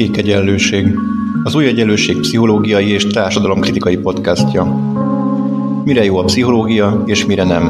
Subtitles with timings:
[0.00, 0.98] Kék Egyenlőség,
[1.42, 4.64] az új egyenlőség pszichológiai és társadalomkritikai podcastja.
[5.84, 7.64] Mire jó a pszichológia, és mire nem?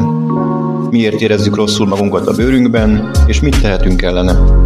[0.90, 4.62] Miért érezzük rosszul magunkat a bőrünkben, és mit tehetünk ellene?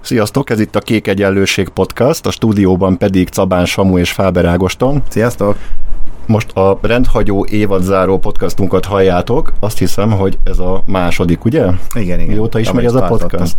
[0.00, 5.02] Sziasztok, ez itt a Kék Egyenlőség Podcast, a stúdióban pedig Cabán Samu és Fáber Ágoston.
[5.08, 5.56] Sziasztok!
[6.26, 11.62] Most a rendhagyó évadzáró podcastunkat halljátok, azt hiszem, hogy ez a második, ugye?
[11.94, 12.26] Igen, igen.
[12.26, 13.56] Mióta ismeri ez a podcast?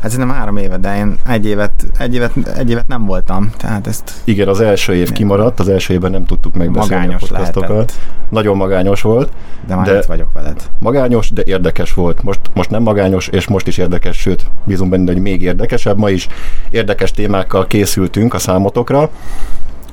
[0.00, 3.86] Hát szerintem három éve, de én egy évet, egy évet, egy évet nem voltam, tehát
[3.86, 4.12] ezt...
[4.24, 7.68] Igen, az első év kimaradt, az első évben nem tudtuk megbeszélni magányos a podcastokat.
[7.68, 7.94] Lehetett.
[8.28, 9.32] Nagyon magányos volt.
[9.66, 10.70] De már de itt vagyok veled.
[10.78, 12.22] Magányos, de érdekes volt.
[12.22, 15.98] Most, most nem magányos, és most is érdekes, sőt, bízunk benne, hogy még érdekesebb.
[15.98, 16.28] Ma is
[16.70, 19.10] érdekes témákkal készültünk a számotokra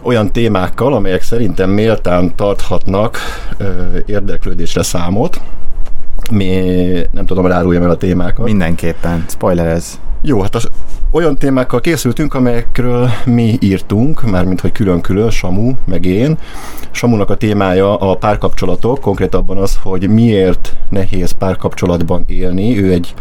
[0.04, 3.18] olyan témákkal, amelyek szerintem méltán tarthatnak
[3.58, 3.66] ö,
[4.06, 5.42] érdeklődésre számot.
[6.32, 6.62] Mi
[7.12, 8.46] nem tudom, ráruljam el a témákat.
[8.46, 10.00] Mindenképpen, spoiler ez.
[10.22, 10.70] Jó, hát az,
[11.12, 16.38] olyan témákkal készültünk, amelyekről mi írtunk, mármint hogy külön-külön, Samu, meg én.
[16.92, 22.84] Samunak a témája a párkapcsolatok, konkrétabban az, hogy miért nehéz párkapcsolatban élni.
[22.84, 23.14] Ő egy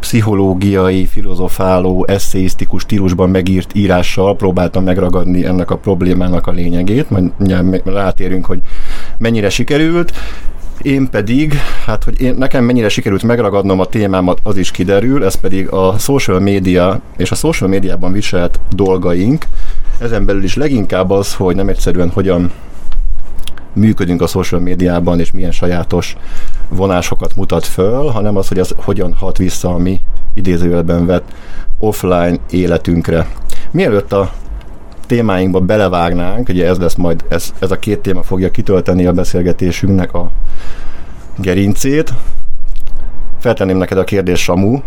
[0.00, 7.30] pszichológiai, filozofáló, eszéisztikus stílusban megírt írással próbáltam megragadni ennek a problémának a lényegét, majd
[7.84, 8.60] rátérünk, hogy
[9.18, 10.12] mennyire sikerült.
[10.82, 11.54] Én pedig,
[11.86, 15.98] hát hogy én, nekem mennyire sikerült megragadnom a témámat, az is kiderül, ez pedig a
[15.98, 19.44] social media és a social médiában viselt dolgaink.
[19.98, 22.50] Ezen belül is leginkább az, hogy nem egyszerűen hogyan
[23.78, 26.16] működünk a social médiában, és milyen sajátos
[26.68, 30.00] vonásokat mutat föl, hanem az, hogy az hogyan hat vissza a mi
[30.34, 31.32] idézőjelben vett
[31.78, 33.26] offline életünkre.
[33.70, 34.32] Mielőtt a
[35.06, 40.14] témáinkba belevágnánk, ugye ez lesz majd, ez, ez a két téma fogja kitölteni a beszélgetésünknek
[40.14, 40.30] a
[41.36, 42.12] gerincét.
[43.38, 44.80] Feltenném neked a kérdés, Samu,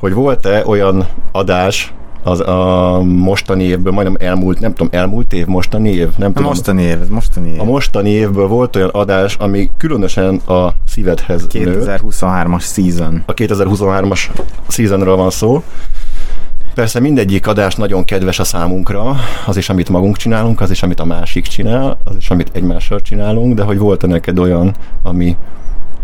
[0.00, 1.94] hogy volt-e olyan adás,
[2.26, 6.08] az a mostani évből, majdnem elmúlt, nem tudom, elmúlt év, mostani év?
[6.16, 6.48] Nem a tudom.
[6.48, 7.60] mostani év, ez mostani év.
[7.60, 13.22] A mostani évből volt olyan adás, ami különösen a szívedhez 2023-as season.
[13.26, 14.28] A 2023-as
[14.68, 15.62] seasonról van szó.
[16.74, 19.16] Persze mindegyik adás nagyon kedves a számunkra,
[19.46, 23.00] az is, amit magunk csinálunk, az is, amit a másik csinál, az is, amit egymással
[23.00, 25.36] csinálunk, de hogy volt-e neked olyan, ami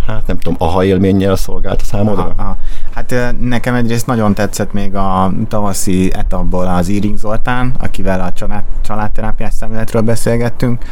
[0.07, 2.23] hát nem tudom, aha élménnyel szolgált a számodra?
[2.23, 2.57] Aha, aha.
[2.91, 8.63] Hát nekem egyrészt nagyon tetszett még a tavaszi etapból az Íring Zoltán, akivel a család,
[8.81, 10.85] családterápiás szemléletről beszélgettünk.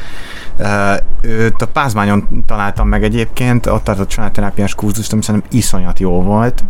[1.21, 6.65] Őt a Pázmányon találtam meg egyébként, ott tartott családterápiás kurzust, ami szerintem iszonyat jó volt,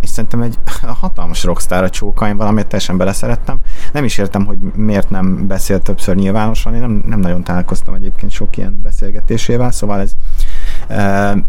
[0.00, 0.54] és szerintem egy
[1.00, 3.58] hatalmas rockstar a csóka, valamit teljesen beleszerettem.
[3.92, 8.32] Nem is értem, hogy miért nem beszélt többször nyilvánosan, én nem, nem nagyon találkoztam egyébként
[8.32, 10.12] sok ilyen beszélgetésével, szóval ez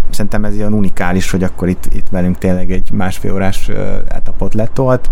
[0.10, 3.70] szerintem ez ilyen unikális, hogy akkor itt, itt velünk tényleg egy másfél órás
[4.08, 5.10] etapot letolt,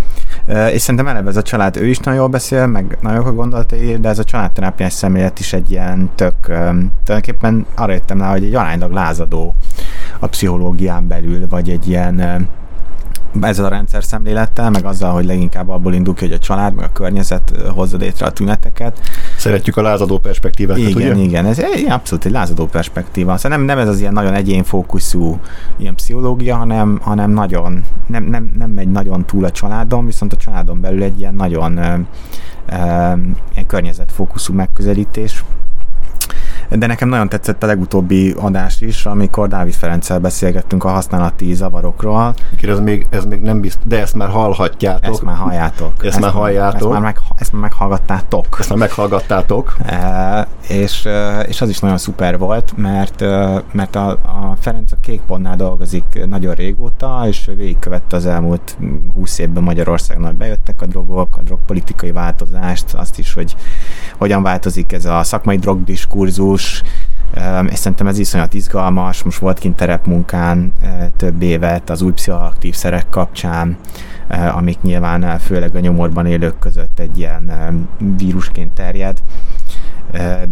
[0.72, 3.98] és szerintem eleve ez a család, ő is nagyon jól beszél, meg nagyon jó gondolatai,
[3.98, 6.36] de ez a családterápiás szemlélet is egy ilyen tök,
[7.04, 9.56] tulajdonképpen arra jöttem rá, hogy egy aránylag lázadó
[10.20, 12.48] a pszichológián belül, vagy egy ilyen
[13.44, 16.86] ezzel a rendszer szemlélettel, meg azzal, hogy leginkább abból indul ki, hogy a család, meg
[16.86, 19.00] a környezet hozza létre a tüneteket.
[19.38, 20.78] Szeretjük a lázadó perspektívát.
[20.78, 21.24] Igen, ugye?
[21.24, 23.38] igen, ez egy, abszolút egy lázadó perspektíva.
[23.38, 25.40] Szóval nem, nem ez az ilyen nagyon egyén fókuszú
[25.78, 30.38] ilyen pszichológia, hanem, hanem nagyon, nem, nem, nem megy nagyon túl a családon, viszont a
[30.38, 31.94] családon belül egy ilyen nagyon ö,
[32.70, 32.76] ö,
[33.54, 35.44] ilyen környezetfókuszú megközelítés
[36.70, 42.34] de nekem nagyon tetszett a legutóbbi adás is, amikor Dávid Ferenccel beszélgettünk a használati zavarokról.
[42.62, 45.14] Ez még, ez még nem bizt, de ezt már hallhatjátok.
[45.14, 45.94] Ezt már halljátok.
[45.98, 46.80] Ezt, ezt már halljátok.
[46.82, 48.58] Ezt már, meg, ezt már meghallgattátok.
[48.60, 49.76] Ezt már meghallgattátok.
[49.88, 54.92] E, és, e, és az is nagyon szuper volt, mert, e, mert a, a Ferenc
[54.92, 58.78] a Kékpontnál dolgozik nagyon régóta, és végigkövette az elmúlt
[59.16, 63.56] 20 évben Magyarországon, hogy bejöttek a drogok, a drogpolitikai változást, azt is, hogy
[64.18, 66.84] hogyan változik ez a szakmai drogdiskurzus, stílus,
[67.70, 70.74] és szerintem ez iszonyat izgalmas, most volt kint terepmunkán
[71.18, 73.78] több évet az új pszichoaktív szerek kapcsán,
[74.54, 77.52] amik nyilván főleg a nyomorban élők között egy ilyen
[78.18, 79.18] vírusként terjed,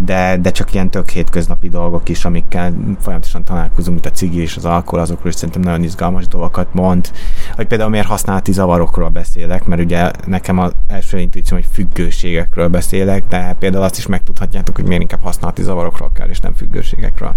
[0.06, 4.56] de, de csak ilyen tök hétköznapi dolgok is, amikkel folyamatosan találkozunk, mint a cigi és
[4.56, 7.12] az alkohol, azokról is szerintem nagyon izgalmas dolgokat mond.
[7.56, 13.24] Hogy például miért használati zavarokról beszélek, mert ugye nekem az első intuícióm, hogy függőségekről beszélek,
[13.30, 17.34] de például azt is megtudhatjátok, hogy miért inkább használati zavarokról kell, és nem függőségekről.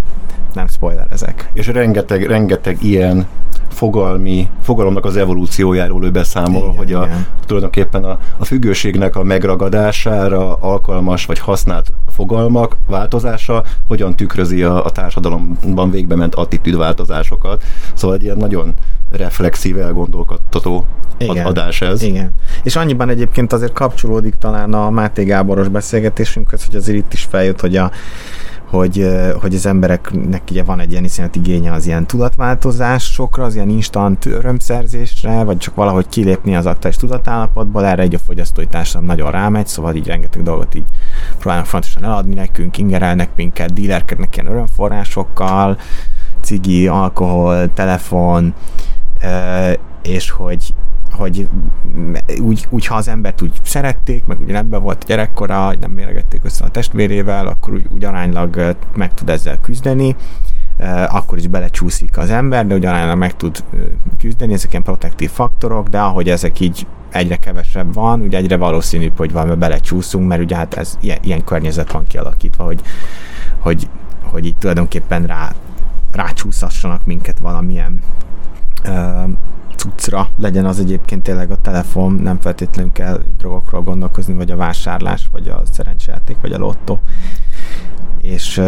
[0.52, 1.50] Nem spoiler ezek.
[1.52, 3.26] És rengeteg, rengeteg ilyen
[3.68, 7.26] fogalmi, fogalomnak az evolúciójáról ő beszámol, igen, hogy a, igen.
[7.46, 14.90] tulajdonképpen a, a függőségnek a megragadására alkalmas vagy használt fogalmak változása hogyan tükrözi a, a
[14.90, 17.64] társadalomban végbe ment attitűdváltozásokat.
[17.94, 18.74] Szóval egy ilyen nagyon
[19.10, 20.86] reflexív, elgondolkodtató
[21.18, 22.02] igen, adás ez.
[22.02, 22.30] Igen.
[22.62, 27.60] És annyiban egyébként azért kapcsolódik talán a Máté Gáboros beszélgetésünkhöz, hogy azért itt is feljött,
[27.60, 27.90] hogy a
[28.70, 29.08] hogy,
[29.40, 34.26] hogy az embereknek ugye van egy ilyen iszonyat igénye az ilyen tudatváltozásokra, az ilyen instant
[34.26, 39.66] örömszerzésre, vagy csak valahogy kilépni az aktuális tudatállapotból, erre egy a fogyasztói társadalom nagyon rámegy,
[39.66, 40.84] szóval így rengeteg dolgot így
[41.38, 45.78] próbálnak fontosan eladni nekünk, ingerelnek minket, dílerkednek ilyen örömforrásokkal,
[46.40, 48.54] cigi, alkohol, telefon,
[50.02, 50.74] és hogy
[51.12, 51.48] hogy
[52.40, 55.90] úgy, úgy, ha az embert úgy szerették, meg úgy rendben volt a gyerekkora, hogy nem
[55.90, 60.16] méregették össze a testvérével, akkor úgy, úgy aránylag meg tud ezzel küzdeni,
[61.08, 63.64] akkor is belecsúszik az ember, de ugyanaránylag meg tud
[64.18, 69.16] küzdeni, ezek ilyen protektív faktorok, de ahogy ezek így egyre kevesebb van, ugye egyre valószínűbb,
[69.16, 72.80] hogy valami belecsúszunk, mert ugye hát ez ilyen, ilyen környezet van kialakítva, hogy,
[73.58, 73.88] hogy,
[74.22, 75.52] hogy így tulajdonképpen rá,
[76.12, 78.02] rácsúszassanak minket valamilyen
[79.78, 85.28] cuccra, legyen az egyébként tényleg a telefon, nem feltétlenül kell drogokról gondolkozni, vagy a vásárlás,
[85.32, 87.00] vagy a szerencsejáték, vagy a lottó
[88.22, 88.62] és,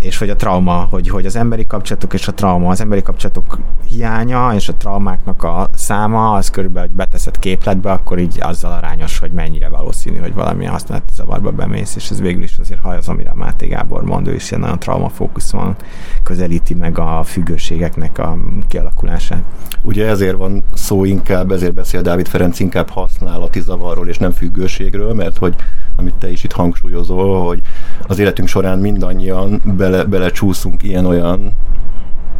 [0.00, 3.58] és hogy a trauma, hogy, hogy az emberi kapcsolatok és a trauma, az emberi kapcsolatok
[3.88, 9.18] hiánya és a traumáknak a száma, az körülbelül, hogy beteszed képletbe, akkor így azzal arányos,
[9.18, 13.08] hogy mennyire valószínű, hogy valamilyen használati zavarba bemész, és ez végül is azért haj az,
[13.08, 15.76] amire a Máté Gábor mond, ő is ilyen nagyon traumafókuszon
[16.22, 18.36] közelíti meg a függőségeknek a
[18.68, 19.42] kialakulását.
[19.82, 25.14] Ugye ezért van szó inkább, ezért beszél Dávid Ferenc inkább használati zavarról és nem függőségről,
[25.14, 25.54] mert hogy
[25.96, 27.62] amit te is itt hangsúlyozol, hogy
[28.06, 31.52] az életünk során mindannyian bele, belecsúszunk ilyen-olyan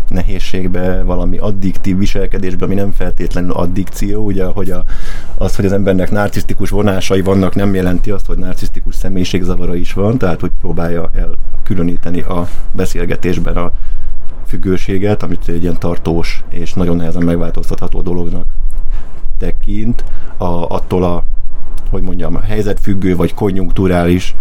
[0.09, 4.85] nehézségbe, valami addiktív viselkedésbe, ami nem feltétlenül addikció, ugye, hogy a,
[5.39, 10.19] az, hogy az embernek narcisztikus vonásai vannak, nem jelenti azt, hogy narcisztikus személyiségzavara is van,
[10.19, 13.73] tehát hogy próbálja elkülöníteni a beszélgetésben a
[14.47, 18.47] függőséget, amit egy ilyen tartós és nagyon nehezen megváltoztatható dolognak
[19.39, 20.05] tekint,
[20.37, 21.25] a, attól a
[21.91, 24.35] hogy mondjam, helyzetfüggő vagy konjunkturális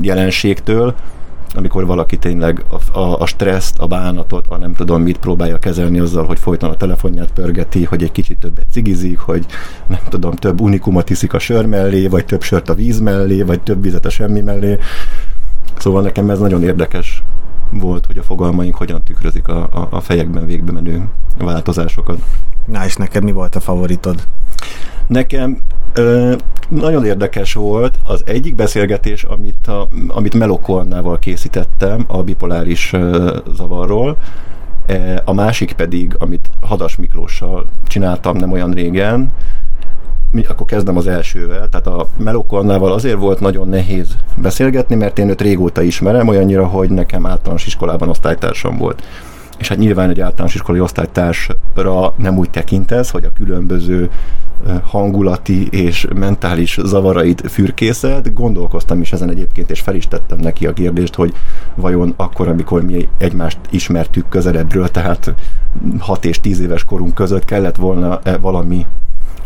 [0.00, 0.94] jelenségtől,
[1.54, 5.98] amikor valaki tényleg a, a, a stresszt, a bánatot, a nem tudom mit próbálja kezelni
[5.98, 9.46] azzal, hogy folyton a telefonját pörgeti, hogy egy kicsit többet cigizik, hogy
[9.86, 13.60] nem tudom, több unikumot iszik a sör mellé, vagy több sört a víz mellé, vagy
[13.60, 14.78] több vizet a semmi mellé.
[15.78, 17.22] Szóval nekem ez nagyon érdekes
[17.70, 21.08] volt, hogy a fogalmaink hogyan tükrözik a, a, a fejekben végbe menő
[21.38, 22.22] változásokat.
[22.64, 24.26] Na és neked mi volt a favoritod?
[25.06, 25.58] Nekem
[25.92, 26.34] ö,
[26.68, 34.16] nagyon érdekes volt az egyik beszélgetés, amit, a, amit Melokornával készítettem a bipoláris ö, zavarról,
[34.86, 39.30] e, a másik pedig, amit Hadas Miklóssal csináltam nem olyan régen,
[40.48, 41.68] akkor kezdem az elsővel.
[41.68, 46.90] Tehát a Melokornával azért volt nagyon nehéz beszélgetni, mert én őt régóta ismerem, olyannyira, hogy
[46.90, 49.02] nekem általános iskolában osztálytársam volt
[49.60, 54.10] és hát nyilván egy általános iskolai osztálytársra nem úgy tekintesz, hogy a különböző
[54.82, 58.32] hangulati és mentális zavarait fürkészed.
[58.32, 61.32] Gondolkoztam is ezen egyébként, és fel is tettem neki a kérdést, hogy
[61.74, 65.34] vajon akkor, amikor mi egymást ismertük közelebbről, tehát
[65.98, 68.86] 6 és 10 éves korunk között kellett volna -e valami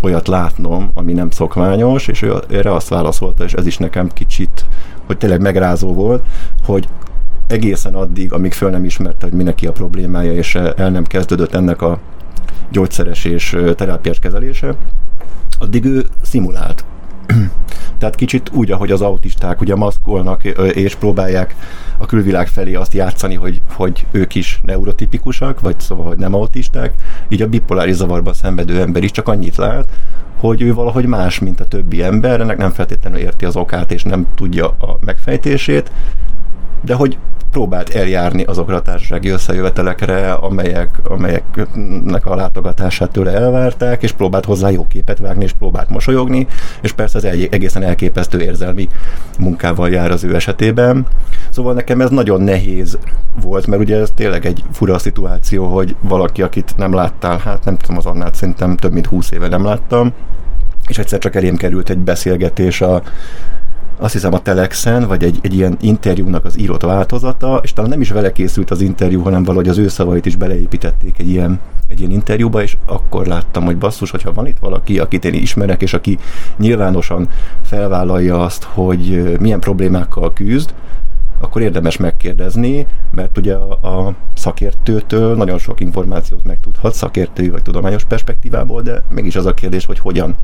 [0.02, 4.64] olyat látnom, ami nem szokványos, és ő erre azt válaszolta, és ez is nekem kicsit,
[5.06, 6.22] hogy tényleg megrázó volt,
[6.64, 6.88] hogy
[7.46, 11.82] egészen addig, amíg föl nem ismerte, hogy mindenki a problémája, és el nem kezdődött ennek
[11.82, 11.98] a
[12.70, 14.74] gyógyszeres és terápiás kezelése,
[15.58, 16.84] addig ő szimulált.
[17.98, 21.54] Tehát kicsit úgy, ahogy az autisták ugye maszkolnak és próbálják
[21.98, 26.94] a külvilág felé azt játszani, hogy, hogy ők is neurotipikusak, vagy szóval, hogy nem autisták,
[27.28, 29.88] így a bipoláris zavarba szenvedő ember is csak annyit lát,
[30.48, 34.02] hogy ő valahogy más, mint a többi ember, ennek nem feltétlenül érti az okát, és
[34.02, 35.90] nem tudja a megfejtését,
[36.80, 37.18] de hogy
[37.50, 44.70] próbált eljárni azokra a társasági összejövetelekre, amelyek, amelyeknek a látogatását tőle elvárták, és próbált hozzá
[44.70, 46.46] jó képet vágni, és próbált mosolyogni,
[46.80, 48.88] és persze ez egészen elképesztő érzelmi
[49.38, 51.06] munkával jár az ő esetében.
[51.50, 52.98] Szóval nekem ez nagyon nehéz
[53.42, 57.76] volt, mert ugye ez tényleg egy fura szituáció, hogy valaki, akit nem láttál, hát nem
[57.76, 60.12] tudom, az annál szerintem több mint húsz éve nem láttam,
[60.88, 63.02] és egyszer csak elém került egy beszélgetés a
[63.96, 68.00] azt hiszem a Telexen, vagy egy, egy ilyen interjúnak az írott változata, és talán nem
[68.00, 71.98] is vele készült az interjú, hanem valahogy az ő szavait is beleépítették egy ilyen, egy
[71.98, 75.94] ilyen interjúba, és akkor láttam, hogy basszus, hogyha van itt valaki, akit én ismerek, és
[75.94, 76.18] aki
[76.56, 77.28] nyilvánosan
[77.62, 80.74] felvállalja azt, hogy milyen problémákkal küzd,
[81.40, 88.04] akkor érdemes megkérdezni, mert ugye a, a szakértőtől nagyon sok információt megtudhat, szakértői vagy tudományos
[88.04, 90.34] perspektívából, de mégis az a kérdés, hogy hogyan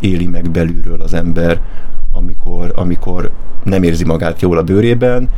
[0.00, 1.60] éli meg belülről az ember
[2.12, 3.30] amikor, amikor
[3.62, 5.28] nem érzi magát jól a bőrében,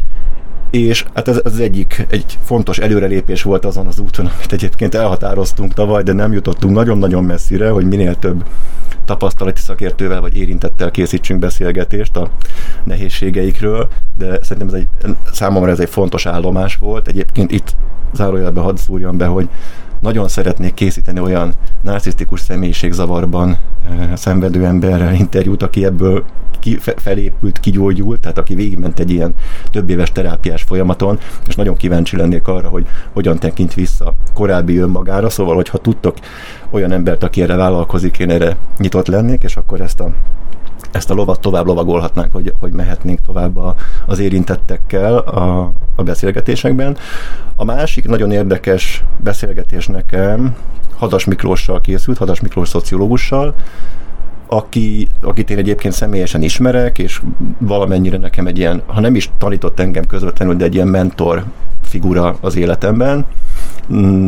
[0.70, 5.74] és hát ez az egyik egy fontos előrelépés volt azon az úton, amit egyébként elhatároztunk
[5.74, 8.44] tavaly, de nem jutottunk nagyon-nagyon messzire, hogy minél több
[9.04, 12.30] tapasztalati szakértővel vagy érintettel készítsünk beszélgetést a
[12.84, 17.08] nehézségeikről, de szerintem ez egy, számomra ez egy fontos állomás volt.
[17.08, 17.76] Egyébként itt
[18.12, 19.48] zárójelben hadd szúrjam be, hogy
[20.00, 23.58] nagyon szeretnék készíteni olyan narcisztikus személyiségzavarban
[24.10, 26.24] e, szenvedő emberrel interjút, aki ebből
[26.60, 29.34] ki, felépült, kigyógyult, tehát aki végigment egy ilyen
[29.70, 35.30] több éves terápiás folyamaton, és nagyon kíváncsi lennék arra, hogy hogyan tekint vissza korábbi önmagára,
[35.30, 36.16] szóval, hogyha tudtok
[36.70, 40.12] olyan embert, aki erre vállalkozik, én erre nyitott lennék, és akkor ezt a
[40.92, 43.74] ezt a lovat tovább lovagolhatnánk, hogy, hogy mehetnénk tovább a,
[44.06, 46.96] az érintettekkel a, a beszélgetésekben.
[47.56, 50.56] A másik nagyon érdekes beszélgetés nekem
[50.96, 53.54] Hadas Miklóssal készült, Hadas Miklós szociológussal,
[54.52, 57.20] aki, akit én egyébként személyesen ismerek, és
[57.58, 61.44] valamennyire nekem egy ilyen, ha nem is tanított engem közvetlenül, de egy ilyen mentor
[61.90, 63.24] figura az életemben.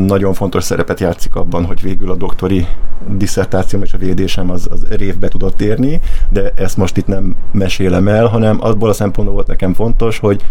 [0.07, 2.67] Nagyon fontos szerepet játszik abban, hogy végül a doktori
[3.09, 8.09] diszertációm és a védésem az, az révbe tudott érni, de ezt most itt nem mesélem
[8.09, 10.45] el, hanem abból a szempontból volt nekem fontos, hogy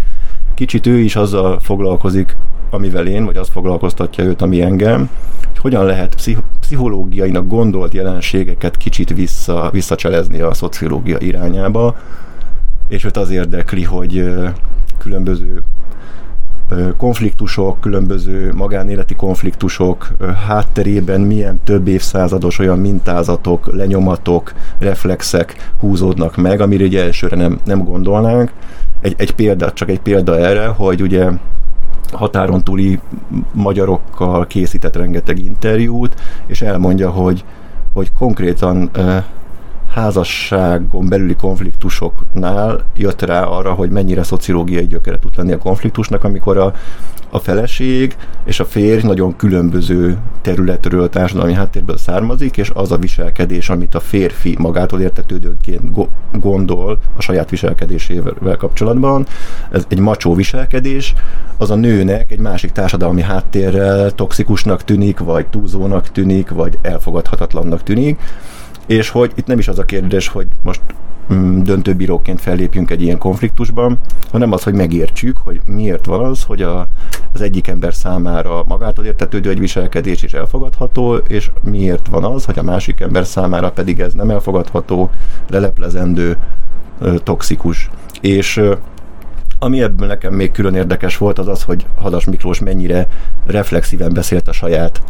[0.53, 2.36] kicsit ő is azzal foglalkozik,
[2.70, 5.10] amivel én, vagy az foglalkoztatja őt, ami engem,
[5.48, 11.96] hogy hogyan lehet pszich- pszichológiainak gondolt jelenségeket kicsit vissza, visszacselezni a szociológia irányába,
[12.88, 14.34] és őt az érdekli, hogy
[14.98, 15.63] különböző
[16.97, 20.07] konfliktusok, különböző magánéleti konfliktusok
[20.47, 27.83] hátterében milyen több évszázados olyan mintázatok, lenyomatok, reflexek húzódnak meg, amire ugye elsőre nem, nem
[27.83, 28.51] gondolnánk.
[29.01, 31.29] Egy, egy példa, csak egy példa erre, hogy ugye
[32.11, 32.99] határon túli
[33.51, 37.43] magyarokkal készített rengeteg interjút, és elmondja, hogy,
[37.93, 38.89] hogy konkrétan
[39.93, 46.57] házasságon belüli konfliktusoknál jött rá arra, hogy mennyire szociológiai gyökere tud lenni a konfliktusnak, amikor
[46.57, 46.74] a,
[47.29, 53.69] a feleség és a férj nagyon különböző területről, társadalmi háttérből származik, és az a viselkedés,
[53.69, 59.25] amit a férfi magától értetődőnként go- gondol a saját viselkedésével kapcsolatban,
[59.71, 61.13] ez egy macsó viselkedés,
[61.57, 68.19] az a nőnek egy másik társadalmi háttérrel toxikusnak tűnik, vagy túlzónak tűnik, vagy elfogadhatatlannak tűnik,
[68.91, 70.81] és hogy itt nem is az a kérdés, hogy most
[71.33, 74.00] mm, döntőbíróként fellépjünk egy ilyen konfliktusban,
[74.31, 76.88] hanem az, hogy megértsük, hogy miért van az, hogy a,
[77.33, 82.60] az egyik ember számára magától értetődő egy viselkedés is elfogadható, és miért van az, hogy
[82.60, 85.10] a másik ember számára pedig ez nem elfogadható,
[85.50, 86.38] leleplezendő,
[87.24, 87.89] toxikus.
[88.21, 88.62] És
[89.60, 93.07] ami ebből nekem még külön érdekes volt, az az, hogy Hadas Miklós mennyire
[93.45, 95.01] reflexíven beszélt a saját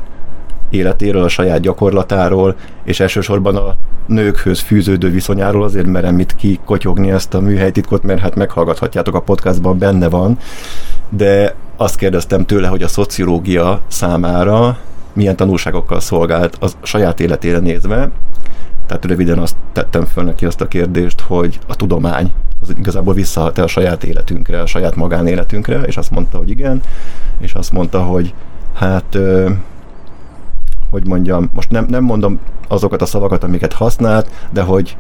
[0.72, 3.76] életéről, a saját gyakorlatáról, és elsősorban a
[4.06, 9.78] nőkhöz fűződő viszonyáról, azért merem itt kikotyogni ezt a műhelytitkot, mert hát meghallgathatjátok a podcastban,
[9.78, 10.38] benne van,
[11.10, 14.78] de azt kérdeztem tőle, hogy a szociológia számára
[15.14, 18.10] milyen tanulságokkal szolgált a saját életére nézve,
[18.88, 23.58] tehát röviden azt tettem föl neki azt a kérdést, hogy a tudomány az igazából visszahat
[23.58, 26.82] a saját életünkre, a saját magánéletünkre, és azt mondta, hogy igen,
[27.40, 28.34] és azt mondta, hogy
[28.74, 29.18] hát
[30.92, 34.98] hogy mondjam, most nem, nem mondom azokat a szavakat, amiket használt, de hogy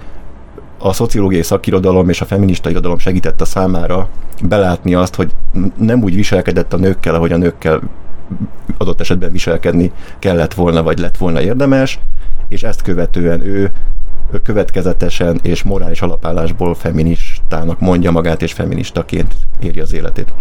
[0.77, 4.09] a szociológiai szakirodalom és a feminista irodalom segítette számára
[4.43, 5.31] belátni azt, hogy
[5.77, 7.81] nem úgy viselkedett a nőkkel, ahogy a nőkkel
[8.77, 11.99] adott esetben viselkedni kellett volna, vagy lett volna érdemes,
[12.47, 13.71] és ezt követően ő
[14.43, 20.33] következetesen és morális alapállásból feministának mondja magát, és feministaként éri az életét.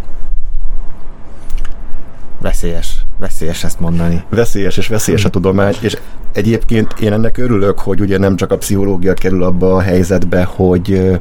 [2.41, 4.23] Veszélyes, veszélyes ezt mondani.
[4.29, 5.97] Veszélyes és veszélyes a tudomány, és
[6.33, 11.19] egyébként én ennek örülök, hogy ugye nem csak a pszichológia kerül abba a helyzetbe, hogy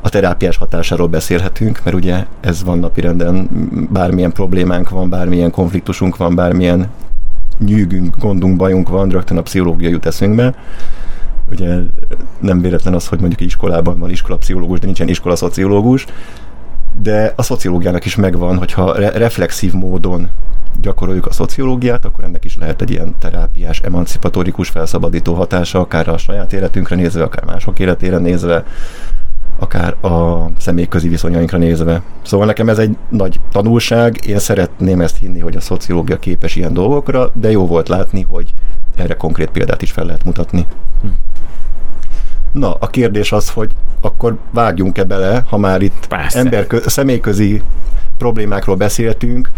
[0.00, 3.48] a terápiás hatásáról beszélhetünk, mert ugye ez van napirenden,
[3.92, 6.88] bármilyen problémánk van, bármilyen konfliktusunk van, bármilyen
[7.58, 10.54] nyűgünk, gondunk, bajunk van, rögtön a pszichológia jut eszünkbe.
[11.50, 11.76] Ugye
[12.40, 16.06] nem véletlen az, hogy mondjuk iskolában van iskolapszichológus, de nincsen iskola szociológus,
[17.02, 20.30] de a szociológiának is megvan, hogyha re- reflexív módon
[20.80, 26.18] gyakoroljuk a szociológiát, akkor ennek is lehet egy ilyen terápiás, emancipatorikus, felszabadító hatása, akár a
[26.18, 28.64] saját életünkre nézve, akár mások életére nézve,
[29.58, 32.02] akár a személyközi viszonyainkra nézve.
[32.22, 36.72] Szóval nekem ez egy nagy tanulság, én szeretném ezt hinni, hogy a szociológia képes ilyen
[36.72, 38.54] dolgokra, de jó volt látni, hogy
[38.96, 40.66] erre konkrét példát is fel lehet mutatni.
[41.02, 41.08] Hm.
[42.52, 47.62] Na, a kérdés az, hogy akkor vágjunk-e bele, ha már itt ember, személyközi
[48.18, 49.50] problémákról beszéltünk,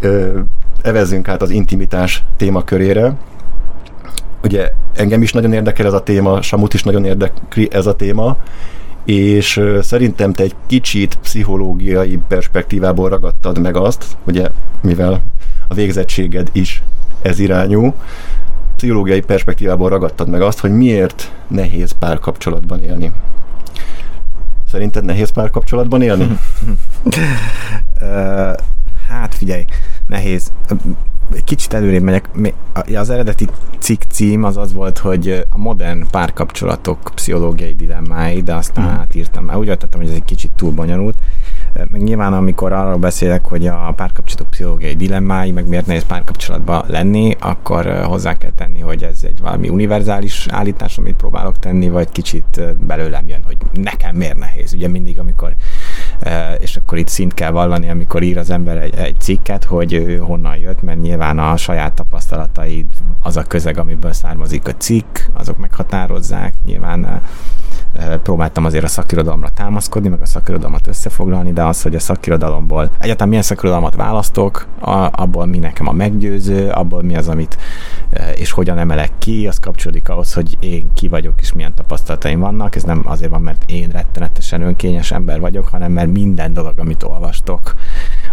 [0.00, 0.40] ö,
[0.82, 3.14] evezzünk át az intimitás témakörére.
[4.42, 8.36] Ugye engem is nagyon érdekel ez a téma, Samut is nagyon érdekli ez a téma,
[9.04, 14.48] és szerintem te egy kicsit pszichológiai perspektívából ragadtad meg azt, ugye,
[14.80, 15.22] mivel
[15.68, 16.82] a végzettséged is
[17.22, 17.94] ez irányú,
[18.82, 23.12] pszichológiai perspektívából ragadtad meg azt, hogy miért nehéz párkapcsolatban élni.
[24.70, 26.26] Szerinted nehéz párkapcsolatban élni?
[29.08, 29.64] hát figyelj,
[30.06, 30.52] nehéz
[31.44, 32.28] kicsit előrébb megyek.
[32.94, 38.84] Az eredeti cikk cím az az volt, hogy a modern párkapcsolatok pszichológiai dilemmái, de aztán
[38.84, 38.98] mm.
[38.98, 39.50] átírtam.
[39.54, 41.18] Úgy vettem, hogy ez egy kicsit túl bonyolult.
[41.90, 47.36] Meg nyilván, amikor arról beszélek, hogy a párkapcsolatok pszichológiai dilemmái, meg miért nehéz párkapcsolatban lenni,
[47.40, 52.60] akkor hozzá kell tenni, hogy ez egy valami univerzális állítás, amit próbálok tenni, vagy kicsit
[52.86, 54.72] belőlem jön, hogy nekem miért nehéz.
[54.74, 55.54] Ugye mindig, amikor
[56.58, 60.16] és akkor itt szint kell vallani, amikor ír az ember egy, egy cikket, hogy ő
[60.18, 62.86] honnan jött, mert nyilván a saját tapasztalataid,
[63.22, 67.22] az a közeg, amiből származik a cikk, azok meghatározzák, nyilván
[68.22, 73.28] próbáltam azért a szakirodalomra támaszkodni, meg a szakirodalmat összefoglalni, de az, hogy a szakirodalomból egyáltalán
[73.28, 74.66] milyen szakirodalmat választok,
[75.10, 77.58] abból mi nekem a meggyőző, abból mi az, amit
[78.36, 82.76] és hogyan emelek ki, az kapcsolódik ahhoz, hogy én ki vagyok és milyen tapasztalataim vannak.
[82.76, 87.02] Ez nem azért van, mert én rettenetesen önkényes ember vagyok, hanem mert minden dolog, amit
[87.02, 87.74] olvastok,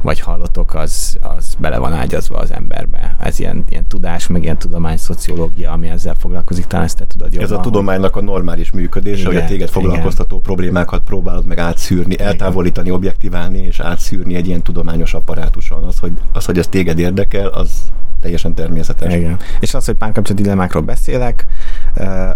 [0.02, 3.16] vagy hallotok, az, az bele van ágyazva az emberbe.
[3.20, 7.34] Ez ilyen, ilyen tudás, meg ilyen tudomány, szociológia, ami ezzel foglalkozik, talán ezt te tudod
[7.34, 7.52] jobban.
[7.52, 10.42] Ez a tudománynak a normális működése, hogy a téged foglalkoztató igen.
[10.42, 12.28] problémákat próbálod meg átszűrni, igen.
[12.28, 15.84] eltávolítani, objektiválni, és átszűrni egy ilyen tudományos apparátuson.
[15.84, 17.92] Az, hogy az, hogy ez téged érdekel, az
[18.22, 19.14] teljesen természetes.
[19.14, 19.38] Igen.
[19.60, 21.46] És az, hogy párkapcsolati dilemmákról beszélek,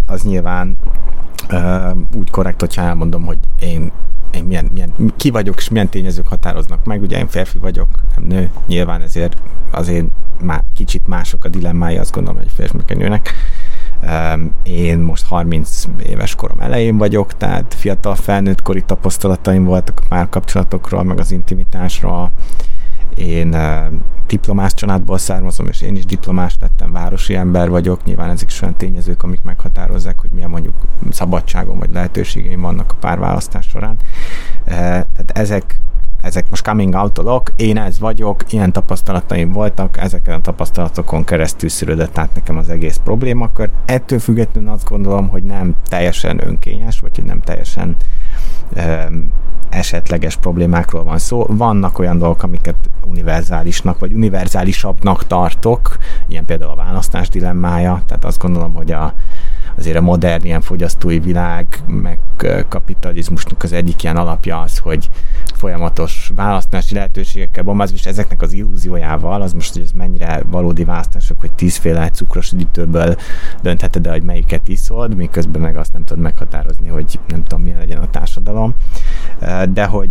[0.06, 0.78] az nyilván
[2.16, 3.92] úgy korrekt, hogyha elmondom, hogy én
[4.36, 7.02] én milyen, milyen, ki vagyok, és milyen tényezők határoznak meg.
[7.02, 9.38] Ugye én férfi vagyok, nem nő, nyilván ezért
[9.72, 10.06] azért
[10.42, 13.34] má, kicsit mások a dilemmái, azt gondolom, hogy férfi meg nőnek.
[14.64, 21.20] Én most 30 éves korom elején vagyok, tehát fiatal felnőttkori tapasztalataim voltak már kapcsolatokról, meg
[21.20, 22.32] az intimitásról.
[23.16, 23.56] Én
[24.28, 28.04] diplomás családból származom, és én is diplomás lettem, városi ember vagyok.
[28.04, 30.76] Nyilván ezek is olyan tényezők, amik meghatározzák, hogy milyen mondjuk
[31.12, 33.98] szabadságom vagy lehetőségeim vannak a párválasztás során.
[34.64, 34.76] Eh,
[35.14, 35.82] tehát ezek
[36.24, 42.18] ezek most coming out én ez vagyok, ilyen tapasztalataim voltak, ezeken a tapasztalatokon keresztül szülődött
[42.18, 43.70] át nekem az egész problémakör.
[43.86, 47.96] Ettől függetlenül azt gondolom, hogy nem teljesen önkényes, vagy hogy nem teljesen
[48.76, 49.32] um,
[49.74, 51.46] esetleges problémákról van szó.
[51.50, 58.40] Vannak olyan dolgok, amiket univerzálisnak vagy univerzálisabbnak tartok, ilyen például a választás dilemmája, tehát azt
[58.40, 59.14] gondolom, hogy a,
[59.78, 62.20] azért a modern ilyen fogyasztói világ, meg
[62.70, 65.10] kapitalizmusnak az egyik ilyen alapja az, hogy
[65.56, 71.40] folyamatos választási lehetőségekkel bombázva, és ezeknek az illúziójával, az most, hogy ez mennyire valódi választások,
[71.40, 73.16] hogy tízféle cukros üdítőből
[73.62, 77.80] döntheted el, hogy melyiket iszod, miközben meg azt nem tudod meghatározni, hogy nem tudom, milyen
[77.80, 78.74] legyen a társadalom.
[79.70, 80.10] De hogy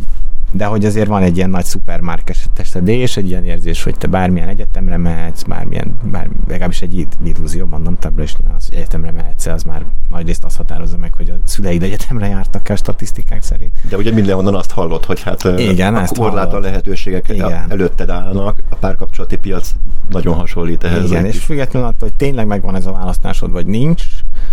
[0.52, 4.96] de hogy azért van egy ilyen nagy szupermarketesedés, egy ilyen érzés, hogy te bármilyen egyetemre
[4.96, 9.84] mehetsz, bármilyen, bár, legalábbis egy illúzió, mondom, többre is az, hogy egyetemre mehetsz, az már
[10.10, 13.72] nagy részt azt határozza meg, hogy a szüleid egyetemre jártak el statisztikák szerint.
[13.88, 17.64] De ugye mindenhonnan azt hallod, hogy hát Igen, a korlátlan lehetőségek Igen.
[17.68, 19.74] előtted állnak, a párkapcsolati piac
[20.10, 21.10] nagyon hasonlít ehhez.
[21.10, 24.04] Igen, és függetlenül attól, hogy tényleg megvan ez a választásod, vagy nincs,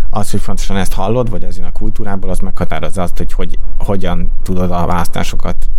[0.09, 4.31] az, hogy fontosan ezt hallod, vagy az a kultúrából, az meghatározza azt, hogy, hogy hogyan
[4.43, 5.69] tudod a választásokat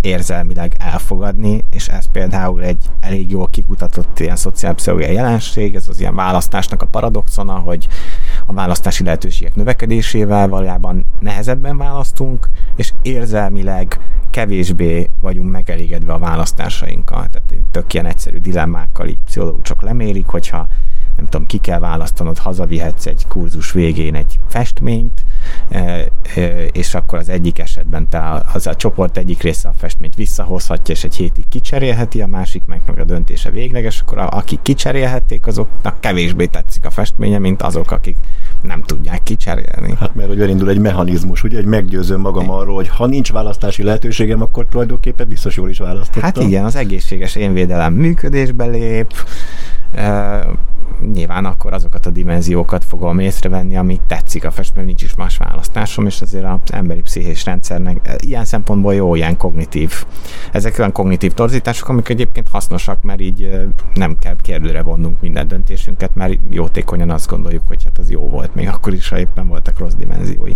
[0.00, 6.14] érzelmileg elfogadni, és ez például egy elég jól kikutatott ilyen szociálpszichológiai jelenség, ez az ilyen
[6.14, 7.88] választásnak a paradoxona, hogy
[8.46, 17.28] a választási lehetőségek növekedésével valójában nehezebben választunk, és érzelmileg kevésbé vagyunk megelégedve a választásainkkal.
[17.28, 20.68] Tehát tök ilyen egyszerű dilemmákkal így pszichológusok lemérik, hogyha
[21.16, 25.24] nem tudom, ki kell választanod, hazavihetsz egy kurzus végén egy festményt,
[26.72, 31.04] és akkor az egyik esetben te az a csoport egyik része a festményt visszahozhatja, és
[31.04, 36.46] egy hétig kicserélheti, a másik meg, meg a döntése végleges, akkor akik kicserélhették, azoknak kevésbé
[36.46, 38.16] tetszik a festménye, mint azok, akik
[38.62, 39.94] nem tudják kicserélni.
[39.98, 43.82] Hát mert hogy elindul egy mechanizmus, ugye, egy meggyőzőm magam arról, hogy ha nincs választási
[43.82, 46.22] lehetőségem, akkor tulajdonképpen biztos jól is választottam.
[46.22, 49.12] Hát igen, az egészséges énvédelem működésbe lép,
[51.12, 56.06] nyilván akkor azokat a dimenziókat fogom észrevenni, ami tetszik a festmény, nincs is más választásom,
[56.06, 60.04] és azért az emberi pszichés rendszernek ilyen szempontból jó, ilyen kognitív.
[60.52, 66.14] Ezek olyan kognitív torzítások, amik egyébként hasznosak, mert így nem kell kérdőre vonnunk minden döntésünket,
[66.14, 69.78] mert jótékonyan azt gondoljuk, hogy hát az jó volt, még akkor is, ha éppen voltak
[69.78, 70.52] rossz dimenziói.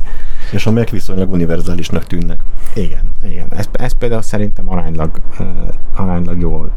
[0.53, 2.41] És amelyek viszonylag univerzálisnak tűnnek.
[2.75, 3.47] Igen, igen.
[3.51, 5.47] Ez, ez például szerintem aránylag, uh,
[5.95, 6.71] aránylag jól,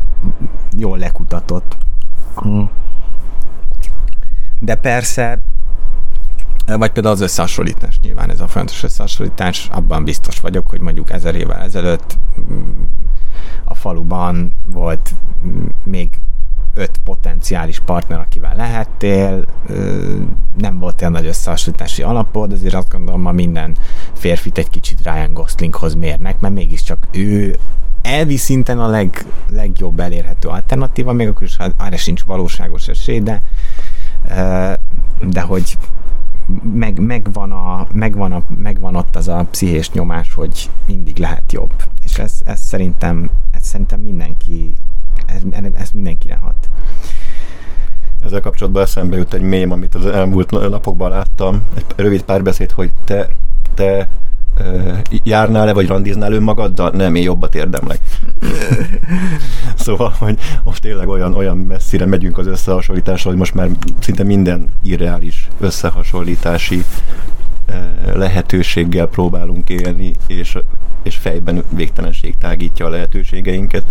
[0.78, 1.78] jól lekutatott.
[2.36, 2.70] Hmm.
[4.60, 5.40] De persze
[6.66, 11.36] Vagy például az összehasonlítás, nyilván ez a fontos összehasonlítás, abban biztos vagyok, hogy mondjuk ezer
[11.36, 12.18] évvel ezelőtt
[12.52, 12.84] mm,
[13.64, 15.14] a faluban volt
[15.46, 16.10] mm, még
[16.78, 19.46] öt potenciális partner, akivel lehettél,
[20.58, 23.78] nem volt olyan nagy összehasonlítási alapod, azért azt gondolom, ma minden
[24.14, 27.58] férfit egy kicsit Ryan Goslinghoz mérnek, mert mégiscsak ő
[28.08, 33.42] elvi szinten a leg, legjobb elérhető alternatíva, még akkor is arra sincs valóságos esély, de,
[35.22, 35.78] de hogy
[36.74, 41.84] meg, megvan, a, megvan, a, megvan ott az a pszichés nyomás, hogy mindig lehet jobb.
[42.04, 44.74] És ez, ez szerintem, ez szerintem mindenki,
[45.26, 45.42] ez,
[45.74, 46.70] ez mindenkire hat.
[48.24, 52.92] Ezzel kapcsolatban eszembe jut egy mém, amit az elmúlt napokban láttam, egy rövid párbeszéd, hogy
[53.06, 53.30] te,
[53.74, 54.10] te
[55.24, 56.92] járnál-e, vagy randiznál önmagaddal?
[56.96, 58.00] Nem, én jobbat érdemlek.
[59.76, 64.70] szóval, hogy most tényleg olyan, olyan messzire megyünk az összehasonlításra, hogy most már szinte minden
[64.84, 66.84] irreális összehasonlítási
[68.14, 70.58] lehetőséggel próbálunk élni, és,
[71.04, 73.84] és fejben végtelenség tágítja a lehetőségeinket,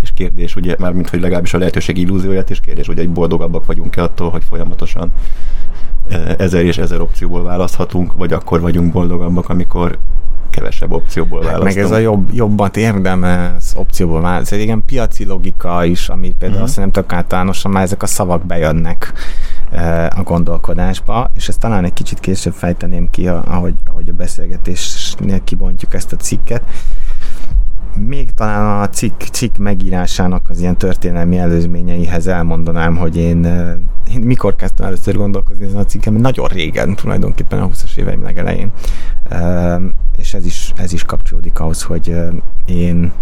[0.00, 4.02] és kérdés, ugye, mármint, hogy legalábbis a lehetőség illúzióját, és kérdés, hogy egy boldogabbak vagyunk-e
[4.02, 5.12] attól, hogy folyamatosan
[6.38, 9.98] ezer és ezer opcióból választhatunk, vagy akkor vagyunk boldogabbak, amikor
[10.50, 11.74] kevesebb opcióból választunk.
[11.74, 14.52] Meg ez a jobb, jobbat érdemez opcióból választ.
[14.52, 16.62] Ez egy igen piaci logika is, ami például uh-huh.
[16.62, 19.12] azt nem tök általánosan már ezek a szavak bejönnek
[20.10, 25.94] a gondolkodásba, és ezt talán egy kicsit később fejteném ki, ahogy, ahogy a beszélgetésnél kibontjuk
[25.94, 26.62] ezt a cikket
[27.96, 33.44] még talán a cikk, cikk megírásának az ilyen történelmi előzményeihez elmondanám, hogy én,
[34.14, 38.72] én mikor kezdtem először gondolkozni ezen a cikkem, nagyon régen, tulajdonképpen a 20-as éveim legelején.
[40.16, 42.16] És ez is, ez is kapcsolódik ahhoz, hogy
[42.66, 43.12] én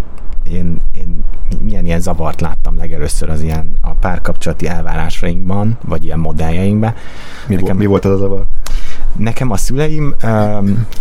[0.51, 1.23] én, én
[1.61, 6.95] milyen ilyen zavart láttam legelőször az ilyen a párkapcsolati elvárásainkban, vagy ilyen modelljeinkben.
[7.47, 8.45] Mi, Nekem, mi volt az a zavar?
[9.17, 10.15] Nekem a szüleim,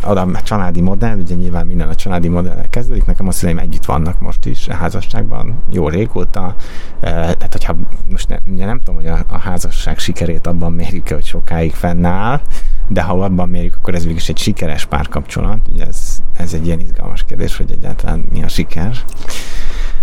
[0.02, 4.20] a családi modell, ugye nyilván minden a családi modellel kezdődik, nekem a szüleim együtt vannak
[4.20, 6.54] most is a házasságban, jó régóta,
[7.00, 7.76] tehát hogyha
[8.10, 12.40] most ne, ugye nem tudom, hogy a, a házasság sikerét abban mérjük hogy sokáig fennáll,
[12.88, 16.80] de ha abban mérjük, akkor ez végig egy sikeres párkapcsolat, ugye ez, ez egy ilyen
[16.80, 18.96] izgalmas kérdés, hogy egyáltalán mi a siker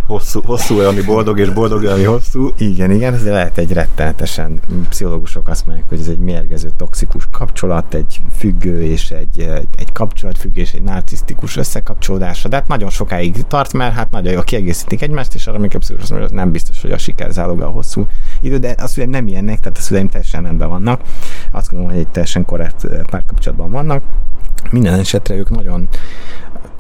[0.10, 2.54] hosszú, hosszú ami boldog, és boldog ami hosszú.
[2.58, 7.94] Igen, igen, ez lehet egy rettenetesen, pszichológusok azt mondják, hogy ez egy mérgező, toxikus kapcsolat,
[7.94, 13.94] egy függő és egy, egy kapcsolatfüggő egy narcisztikus összekapcsolódása, de hát nagyon sokáig tart, mert
[13.94, 16.98] hát nagyon jól kiegészítik egymást, és arra még pszichológus mondja, hogy nem biztos, hogy a
[16.98, 18.08] siker záloga a hosszú
[18.42, 21.02] idő, de a szüleim nem ilyenek, tehát a szüleim teljesen rendben vannak.
[21.52, 24.04] Azt gondolom, hogy egy teljesen korrekt párkapcsolatban vannak.
[24.72, 25.88] Minden esetre ők nagyon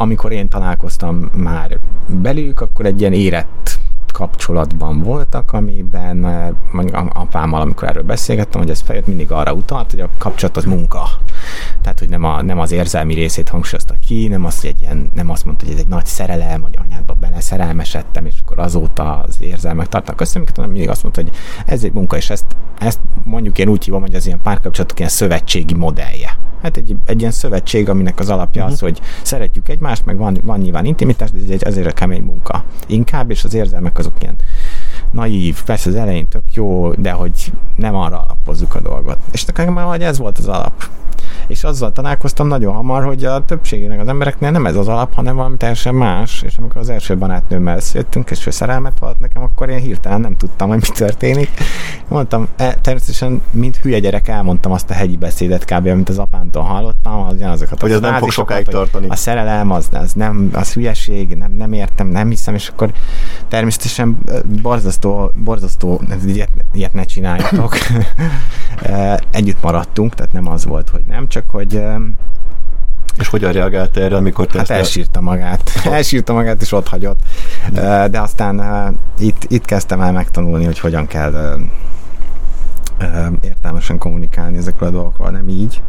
[0.01, 3.79] amikor én találkoztam már belük, akkor egy ilyen érett
[4.11, 9.91] kapcsolatban voltak, amiben eh, mondjuk apámmal, amikor erről beszélgettem, hogy ez fejött mindig arra utalt,
[9.91, 11.09] hogy a kapcsolat az munka.
[11.81, 15.09] Tehát, hogy nem, a, nem az érzelmi részét hangsúlyozta ki, nem azt, hogy egy ilyen,
[15.13, 19.37] nem azt mondta, hogy ez egy nagy szerelem, hogy anyádba beleszerelmesedtem, és akkor azóta az
[19.39, 21.31] érzelmek tartnak össze, hanem mindig azt mondta, hogy
[21.65, 22.45] ez egy munka, és ezt,
[22.79, 27.19] ezt mondjuk én úgy hívom, hogy az ilyen párkapcsolatok ilyen szövetségi modellje Hát egy, egy
[27.19, 28.73] ilyen szövetség, aminek az alapja uh-huh.
[28.73, 28.91] az, mhm.
[28.91, 32.63] hogy szeretjük egymást, meg van, van nyilván intimitás, de ez egy azért a kemény munka
[32.87, 34.35] inkább, és az érzelmek azok ilyen
[35.11, 39.17] naív, persze az elején tök jó, de hogy nem arra alapozzuk a dolgot.
[39.31, 40.89] És nekem már ez volt az alap
[41.47, 45.35] és azzal találkoztam nagyon hamar, hogy a többségének az embereknél nem ez az alap, hanem
[45.35, 49.69] valami teljesen más, és amikor az első barátnőmmel összejöttünk, és ő szerelmet volt nekem, akkor
[49.69, 51.49] én hirtelen nem tudtam, hogy mi történik.
[52.07, 55.87] Mondtam, e, természetesen, mint hülye gyerek elmondtam azt a hegyi beszédet kb.
[55.87, 59.07] amit az apámtól hallottam, az azokat hogy ez nem fog sokáig tartani.
[59.09, 62.91] A szerelem, az, az nem, az hülyeség, nem, nem értem, nem hiszem, és akkor
[63.47, 64.17] természetesen
[64.61, 67.77] borzasztó, borzasztó, ilyet, ilyet ne csináljatok.
[69.31, 71.83] Együtt maradtunk, tehát nem az volt, hogy nem, csak hogy
[73.19, 75.71] és hogyan reagált erre, amikor te Hát elsírta magát.
[75.85, 77.19] elsírta magát, és ott hagyott.
[78.11, 81.59] De aztán itt, itt kezdtem el megtanulni, hogy hogyan kell
[83.41, 85.81] értelmesen kommunikálni ezekről a dolgokról, nem így.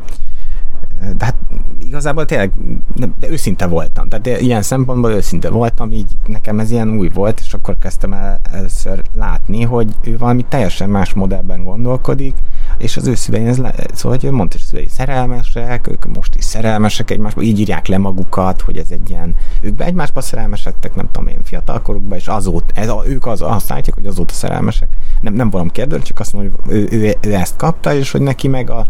[1.16, 1.36] De hát
[1.78, 2.52] igazából tényleg
[2.94, 4.08] de őszinte voltam.
[4.08, 8.40] Tehát ilyen szempontból őszinte voltam, így nekem ez ilyen új volt, és akkor kezdtem el
[8.52, 12.34] először látni, hogy ő valami teljesen más modellben gondolkodik,
[12.78, 16.34] és az ő szüleim, ez le, szóval hogy ő mondta, hogy szülei szerelmesek, ők most
[16.34, 20.94] is szerelmesek egymásba, így írják le magukat, hogy ez egy ilyen, ők be egymásba szerelmesedtek,
[20.94, 24.88] nem tudom én, fiatalkorukban, és azóta, ez, a, ők az, azt állítják, hogy azóta szerelmesek.
[25.20, 28.20] Nem, nem valami kérdő, csak azt mondja, hogy ő, ő, ő, ezt kapta, és hogy
[28.20, 28.86] neki meg a,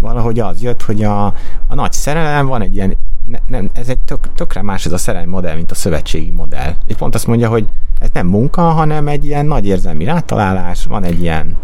[0.00, 1.26] valahogy az jött, hogy a,
[1.68, 2.96] a nagy szerelem van egy ilyen
[3.30, 6.74] ne, nem, ez egy tök, tökre más ez a szerelmi modell, mint a szövetségi modell.
[6.86, 7.66] És pont azt mondja, hogy
[7.98, 11.56] ez nem munka, hanem egy ilyen nagy érzelmi rátalálás, van egy ilyen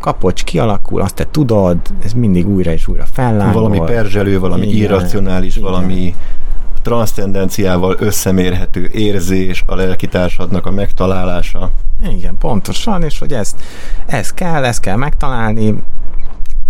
[0.00, 3.62] kapocs kialakul, azt te tudod, ez mindig újra és újra fellángol.
[3.62, 4.76] Valami perzselő, valami Igen.
[4.76, 5.70] irracionális, Igen.
[5.70, 6.14] valami
[6.82, 11.70] transzcendenciával összemérhető érzés, a lelkitársadnak a megtalálása.
[12.10, 13.60] Igen, pontosan, és hogy ezt,
[14.06, 15.82] ez kell, ezt kell megtalálni,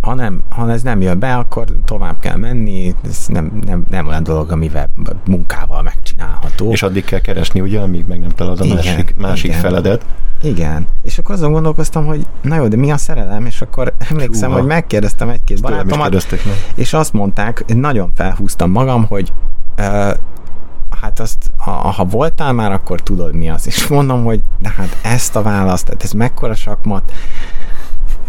[0.00, 4.06] ha, nem, ha ez nem jön be, akkor tovább kell menni, ez nem, nem, nem
[4.06, 4.90] olyan dolog, amivel
[5.26, 6.70] munkával megcsinálható.
[6.70, 9.60] És addig kell keresni, ugye, amíg meg nem találod a igen, másik, másik igen.
[9.60, 10.04] feledet.
[10.42, 13.46] Igen, és akkor azon gondolkoztam, hogy na jó, de mi a szerelem?
[13.46, 14.60] És akkor emlékszem, Húha.
[14.60, 16.38] hogy megkérdeztem egy-két barátomat,
[16.74, 19.32] és azt mondták, nagyon felhúztam magam, hogy
[19.78, 20.14] uh,
[21.00, 23.66] hát azt, ha, ha voltál már, akkor tudod mi az.
[23.66, 27.12] És mondom, hogy de hát ezt a választ, tehát ez mekkora sakmat,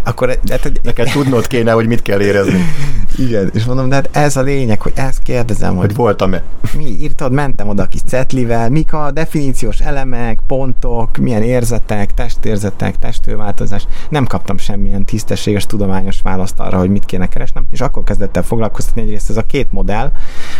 [0.09, 2.65] akkor hát, neked tudnod kéne, hogy mit kell érezni.
[3.17, 6.43] Igen, és mondom, de hát ez a lényeg, hogy ezt kérdezem, hogy, hogy voltam-e.
[6.77, 12.99] Mi írtad, mentem oda a kis cetlivel, mik a definíciós elemek, pontok, milyen érzetek, testérzetek,
[12.99, 13.87] testőváltozás.
[14.09, 18.43] Nem kaptam semmilyen tisztességes tudományos választ arra, hogy mit kéne keresnem, és akkor kezdett el
[18.43, 20.11] foglalkoztatni egyrészt ez a két modell,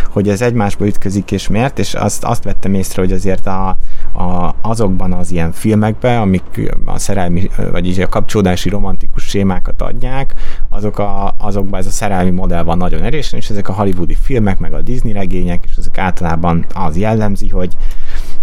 [0.10, 3.78] hogy ez egymásba ütközik és miért, és azt, azt vettem észre, hogy azért a,
[4.14, 10.34] a, azokban az ilyen filmekben, amik a szerelmi, vagy a kapcsolódási romantikus sémákat adják,
[10.70, 14.60] azok a, azokban ez a szerelmi modell van nagyon erősen, és ezek a hollywoodi filmek,
[14.60, 17.78] meg a Disney regények, és ezek általában az jellemzi, hogy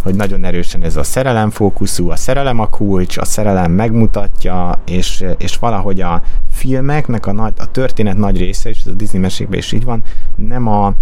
[0.07, 5.25] hogy nagyon erősen ez a szerelem fókuszú, a szerelem a kulcs, a szerelem megmutatja, és,
[5.39, 9.59] és valahogy a filmeknek a, nagy, a történet nagy része, és ez a Disney mesékben
[9.59, 10.03] is így van,
[10.35, 10.95] nem a,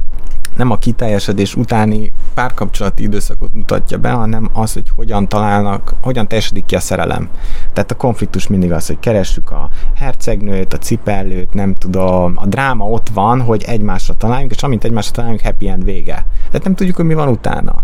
[0.56, 6.66] nem a kiteljesedés utáni párkapcsolati időszakot mutatja be, hanem az, hogy hogyan találnak, hogyan teljesedik
[6.66, 7.28] ki a szerelem.
[7.72, 12.84] Tehát a konfliktus mindig az, hogy keressük a hercegnőt, a cipellőt, nem tudom, a dráma
[12.84, 16.26] ott van, hogy egymásra találjunk, és amint egymásra találjunk, happy end vége.
[16.46, 17.82] Tehát nem tudjuk, hogy mi van utána.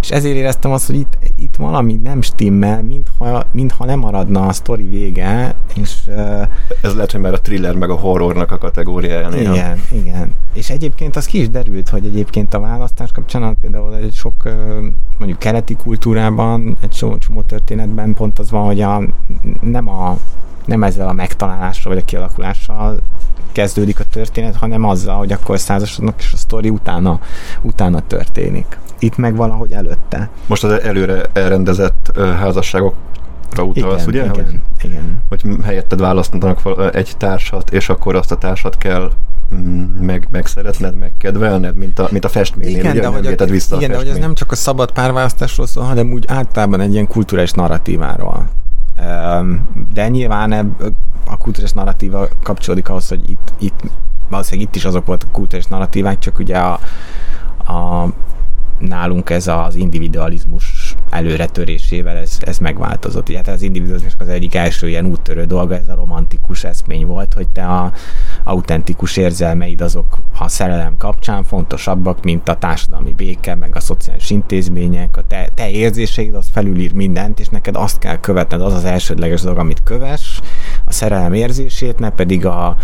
[0.00, 4.52] És ezért éreztem azt, hogy itt, itt valami nem stimmel, mintha, mintha nem maradna a
[4.52, 5.96] sztori vége, és...
[6.06, 6.42] Uh,
[6.82, 9.28] Ez lehet, hogy már a thriller meg a horrornak a kategóriája.
[9.40, 10.34] Igen, igen.
[10.52, 14.42] És egyébként az ki is derült, hogy egyébként a választás kapcsán például egy sok
[15.18, 19.02] mondjuk keleti kultúrában, egy csomó, csomó történetben pont az van, hogy a,
[19.60, 20.16] nem a
[20.64, 23.00] nem ezzel a megtalálással vagy a kialakulással
[23.52, 27.20] kezdődik a történet, hanem azzal, hogy akkor százasodnak, és a sztori utána,
[27.62, 28.78] utána történik.
[28.98, 30.30] Itt meg valahogy előtte.
[30.46, 32.94] Most az előre elrendezett házasságok
[33.58, 34.24] utalsz, ugye?
[34.24, 35.22] Igen, hogy, igen.
[35.28, 36.60] hogy helyetted választanak
[36.94, 39.10] egy társat, és akkor azt a társat kell
[39.54, 43.76] mm, meg, megszeretned, megkedvelned, mint a, mint a festménynél, igen, ugye, de hogy a, vissza
[43.76, 46.92] Igen, a de hogy ez nem csak a szabad párválasztásról szól, hanem úgy általában egy
[46.92, 48.48] ilyen kulturális narratíváról.
[49.92, 50.76] De nyilván
[51.26, 53.80] a kulturális narratíva kapcsolódik ahhoz, hogy itt, itt
[54.28, 56.80] valószínűleg itt is azok voltak a kulturális narratívák, csak ugye a,
[57.72, 58.08] a
[58.80, 63.28] nálunk ez az individualizmus előretörésével ez, ez megváltozott.
[63.28, 67.34] Ugye hát az individualizmusnak az egyik első ilyen úttörő dolga ez a romantikus eszmény volt,
[67.34, 67.92] hogy te a
[68.44, 75.16] autentikus érzelmeid azok a szerelem kapcsán fontosabbak, mint a társadalmi béke, meg a szociális intézmények,
[75.16, 79.40] a te, te érzéseid az felülír mindent, és neked azt kell követned, az az elsődleges
[79.40, 80.40] dolog, amit köves,
[80.84, 82.76] a szerelem érzését, ne pedig a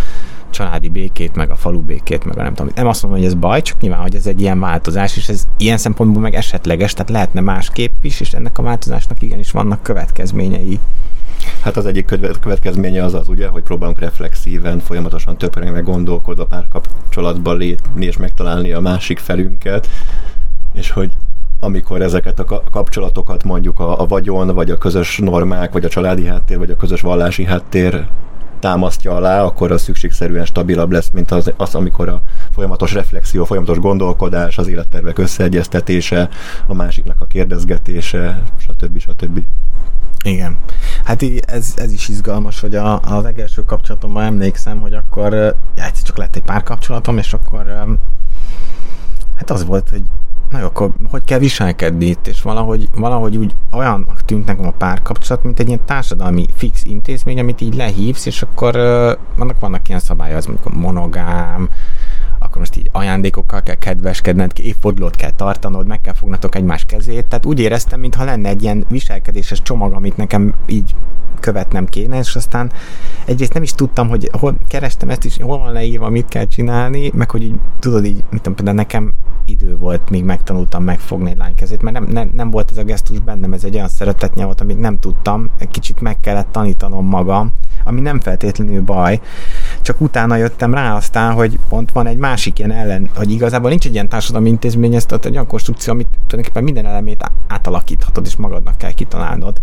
[0.56, 2.72] családi békét, meg a falu békét, meg a nem tudom.
[2.74, 5.46] Nem azt mondom, hogy ez baj, csak nyilván, hogy ez egy ilyen változás, és ez
[5.56, 10.78] ilyen szempontból meg esetleges, tehát lehetne másképp is, és ennek a változásnak igenis vannak következményei.
[11.62, 12.04] Hát az egyik
[12.40, 18.80] következménye az az, ugye, hogy próbálunk reflexíven, folyamatosan meg gondolkodva párkapcsolatban lépni és megtalálni a
[18.80, 19.88] másik felünket,
[20.72, 21.12] és hogy
[21.60, 26.26] amikor ezeket a kapcsolatokat mondjuk a, a vagyon, vagy a közös normák, vagy a családi
[26.26, 28.08] háttér, vagy a közös vallási háttér
[28.58, 33.78] támasztja alá, akkor az szükségszerűen stabilabb lesz, mint az, az, amikor a folyamatos reflexió, folyamatos
[33.78, 36.28] gondolkodás, az élettervek összeegyeztetése,
[36.66, 38.98] a másiknak a kérdezgetése, stb.
[38.98, 39.40] stb.
[40.24, 40.58] Igen.
[41.04, 45.32] Hát így ez, ez is izgalmas, hogy a, a legelső kapcsolatomban emlékszem, hogy akkor
[45.76, 47.96] ja, csak lett egy pár kapcsolatom, és akkor
[49.36, 50.02] hát az volt, hogy
[50.56, 54.70] na jó, akkor hogy kell viselkedni itt, és valahogy, valahogy úgy olyannak tűnt nekem a
[54.70, 58.74] párkapcsolat, mint egy ilyen társadalmi fix intézmény, amit így lehívsz, és akkor
[59.36, 61.68] vannak, vannak ilyen szabályok, az mondjuk a monogám,
[62.56, 67.24] akkor most így ajándékokkal kell kedveskedned, évfordulót kell tartanod, meg kell fognatok egymás kezét.
[67.24, 70.94] Tehát úgy éreztem, mintha lenne egy ilyen viselkedéses csomag, amit nekem így
[71.40, 72.72] követnem kéne, és aztán
[73.24, 77.10] egyrészt nem is tudtam, hogy hol kerestem ezt is, hol van leírva, mit kell csinálni,
[77.14, 79.12] meg hogy így, tudod így, mit tudom, például nekem
[79.44, 82.84] idő volt, míg megtanultam megfogni egy lány kezét, mert nem, nem, nem volt ez a
[82.84, 87.06] gesztus bennem, ez egy olyan szeretetnyelv volt, amit nem tudtam, egy kicsit meg kellett tanítanom
[87.06, 87.52] magam,
[87.84, 89.20] ami nem feltétlenül baj,
[89.80, 93.86] csak utána jöttem rá aztán, hogy pont van egy másik ilyen ellen, hogy igazából nincs
[93.86, 98.76] egy ilyen társadalmi intézmény, ez egy olyan konstrukció, amit tulajdonképpen minden elemét átalakíthatod, és magadnak
[98.76, 99.60] kell kitalálnod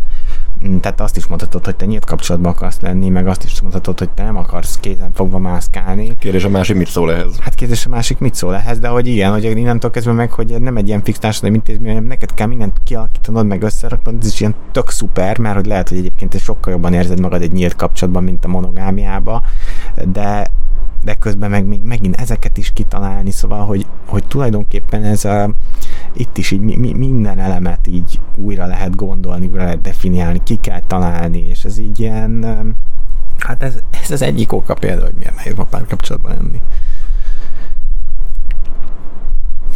[0.82, 4.10] tehát azt is mondhatod, hogy te nyílt kapcsolatban akarsz lenni, meg azt is mondhatod, hogy
[4.10, 6.18] te nem akarsz kézen fogva mászkálni.
[6.20, 7.40] Kérdés a másik mit szól ehhez?
[7.40, 10.62] Hát kérdés a másik mit szól ehhez, de hogy igen, hogy innentől kezdve meg, hogy
[10.62, 14.40] nem egy ilyen fix társadalmi intézmény, hanem neked kell mindent kialakítanod, meg összeraknod, ez is
[14.40, 17.76] ilyen tök szuper, mert hogy lehet, hogy egyébként te sokkal jobban érzed magad egy nyílt
[17.76, 19.44] kapcsolatban, mint a monogámiába,
[20.12, 20.52] de
[21.04, 25.50] de közben meg még megint ezeket is kitalálni, szóval, hogy, hogy tulajdonképpen ez a,
[26.14, 30.82] itt is így mi, minden elemet így újra lehet gondolni, újra lehet definiálni, ki kell
[30.88, 32.46] találni, és ez így ilyen,
[33.38, 36.62] hát ez, ez az egyik oka például, hogy miért nehéz a párkapcsolatban lenni.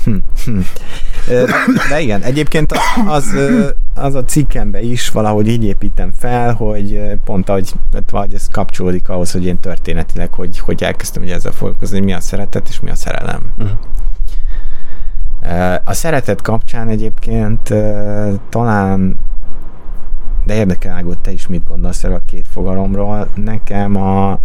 [0.03, 0.59] Hm, hm.
[1.89, 2.73] De igen, egyébként
[3.07, 3.35] az,
[3.95, 7.73] az a cikkembe is valahogy így építem fel, hogy pont ahogy
[8.11, 12.19] vagy ez kapcsolódik ahhoz, hogy én történetileg, hogy, hogy elkezdtem hogy ezzel foglalkozni, mi a
[12.19, 13.51] szeretet és mi a szerelem.
[13.57, 13.77] Uh-huh.
[15.83, 17.73] A szeretet kapcsán egyébként
[18.49, 19.19] talán
[20.45, 23.27] de érdekel, hogy te is mit gondolsz erről a két fogalomról.
[23.35, 24.39] Nekem a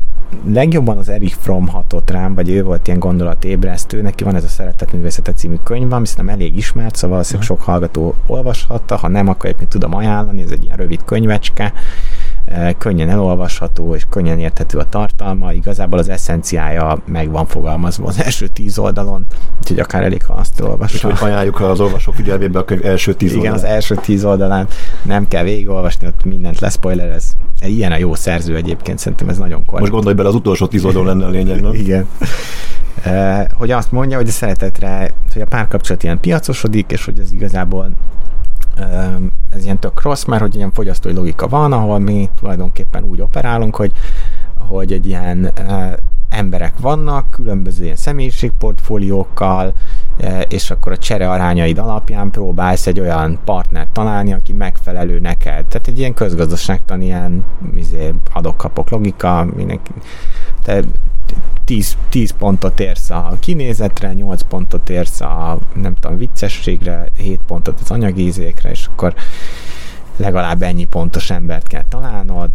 [0.46, 4.48] legjobban az Erich Fromm hatott rám, vagy ő volt ilyen gondolatébresztő, neki van ez a
[4.48, 9.50] Szeretetművészete című könyv, ami szerintem elég ismert, szóval valószínűleg sok hallgató olvashatta, ha nem, akkor
[9.50, 11.72] éppen tudom ajánlani, ez egy ilyen rövid könyvecske,
[12.78, 18.46] könnyen elolvasható és könnyen érthető a tartalma, igazából az eszenciája meg van fogalmazva az első
[18.46, 19.26] tíz oldalon,
[19.60, 21.08] úgyhogy akár elég, ha azt olvassa.
[21.08, 23.54] Úgyhogy ajánljuk az olvasók figyelmébe a könyv első tíz oldalán.
[23.54, 24.66] Igen, az első tíz oldalán
[25.02, 27.36] nem kell végigolvasni, ott mindent leszpoilerez.
[27.60, 29.80] Ilyen a jó szerző egyébként, szerintem ez nagyon korrekt.
[29.80, 31.74] Most gondolj bele, az utolsó tíz oldalon lenne a lényeg, nem?
[31.74, 32.06] Igen.
[33.06, 37.32] Uh, hogy azt mondja, hogy a szeretetre, hogy a párkapcsolat ilyen piacosodik, és hogy ez
[37.32, 37.90] igazából
[39.50, 43.76] ez ilyen tök rossz, mert hogy ilyen fogyasztói logika van, ahol mi tulajdonképpen úgy operálunk,
[43.76, 43.92] hogy,
[44.56, 45.52] hogy egy ilyen
[46.32, 49.74] emberek vannak, különböző ilyen személyiségportfóliókkal,
[50.48, 55.66] és akkor a csere arányaid alapján próbálsz egy olyan partnert találni, aki megfelelő neked.
[55.66, 59.90] Tehát egy ilyen közgazdaságtan, ilyen izé, adok-kapok logika, mindenki.
[60.62, 60.82] Te
[61.64, 67.80] 10, 10 pontot érsz a kinézetre, 8 pontot érsz a nem tudom, viccességre, 7 pontot
[67.80, 69.14] az anyagízékre, és akkor
[70.16, 72.50] legalább ennyi pontos embert kell találnod.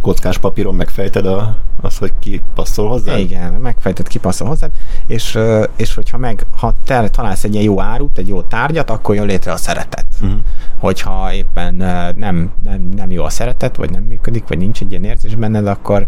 [0.00, 3.16] Kockás papíron megfejted a, az, hogy ki passzol hozzá?
[3.16, 4.68] Igen, megfejted, ki passzol hozzá,
[5.06, 5.38] és,
[5.76, 9.26] és hogyha meg, ha te találsz egy ilyen jó árut, egy jó tárgyat, akkor jön
[9.26, 10.06] létre a szeretet.
[10.20, 10.38] Uh-huh.
[10.78, 11.74] Hogyha éppen
[12.16, 15.66] nem, nem, nem jó a szeretet, vagy nem működik, vagy nincs egy ilyen érzés benned,
[15.66, 16.06] akkor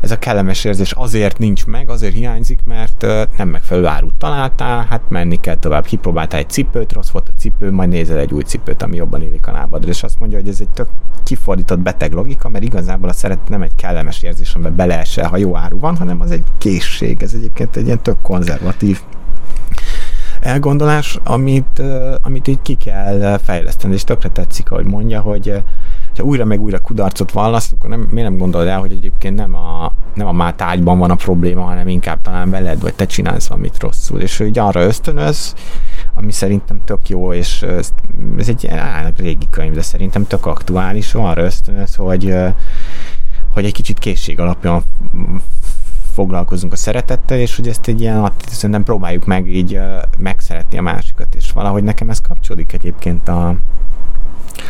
[0.00, 5.02] ez a kellemes érzés azért nincs meg, azért hiányzik, mert nem megfelelő árut találtál, hát
[5.08, 5.84] menni kell tovább.
[5.84, 9.46] Kipróbáltál egy cipőt, rossz volt a cipő, majd nézel egy új cipőt, ami jobban élik
[9.46, 9.88] a lábadra.
[9.88, 10.88] És azt mondja, hogy ez egy tök
[11.24, 15.56] kifordított beteg logika, mert igazából a szeret nem egy kellemes érzés, amiben beleesel, ha jó
[15.56, 17.22] áru van, hanem az egy készség.
[17.22, 19.00] Ez egyébként egy ilyen tök konzervatív
[20.40, 21.82] elgondolás, amit,
[22.22, 25.62] amit így ki kell fejleszteni, és tökre tetszik, ahogy mondja, hogy
[26.16, 29.54] ha újra meg újra kudarcot vallasz, akkor nem, miért nem gondolod el, hogy egyébként nem
[29.54, 33.78] a, nem a már van a probléma, hanem inkább talán veled, vagy te csinálsz valamit
[33.78, 35.54] rosszul, és hogy arra ösztönöz,
[36.18, 37.92] ami szerintem tök jó, és ez,
[38.38, 38.70] ez egy
[39.16, 42.34] régi könyv, de szerintem tök aktuális, arra ösztönöz, hogy,
[43.50, 44.82] hogy egy kicsit készség alapján
[46.14, 49.80] foglalkozunk a szeretettel, és hogy ezt egy ilyen, szerintem próbáljuk meg így
[50.18, 53.56] megszeretni a másikat, és valahogy nekem ez kapcsolódik egyébként a,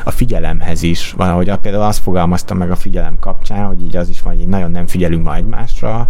[0.04, 1.12] a figyelemhez is.
[1.12, 4.48] Valahogy például azt fogalmaztam meg a figyelem kapcsán, hogy így az is van, hogy így
[4.48, 6.08] nagyon nem figyelünk ma egymásra,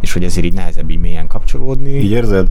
[0.00, 1.90] és hogy ezért így nehezebb így mélyen kapcsolódni.
[1.90, 2.46] Így érzed?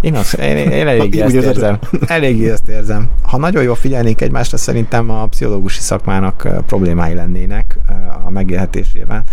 [0.00, 1.78] Én, azt, én, én eléggé ezt érzem.
[2.06, 3.08] Eléggé ezt érzem.
[3.22, 7.78] Ha nagyon jól figyelnék egymásra, szerintem a pszichológusi szakmának problémái lennének
[8.24, 9.24] a megélhetésével.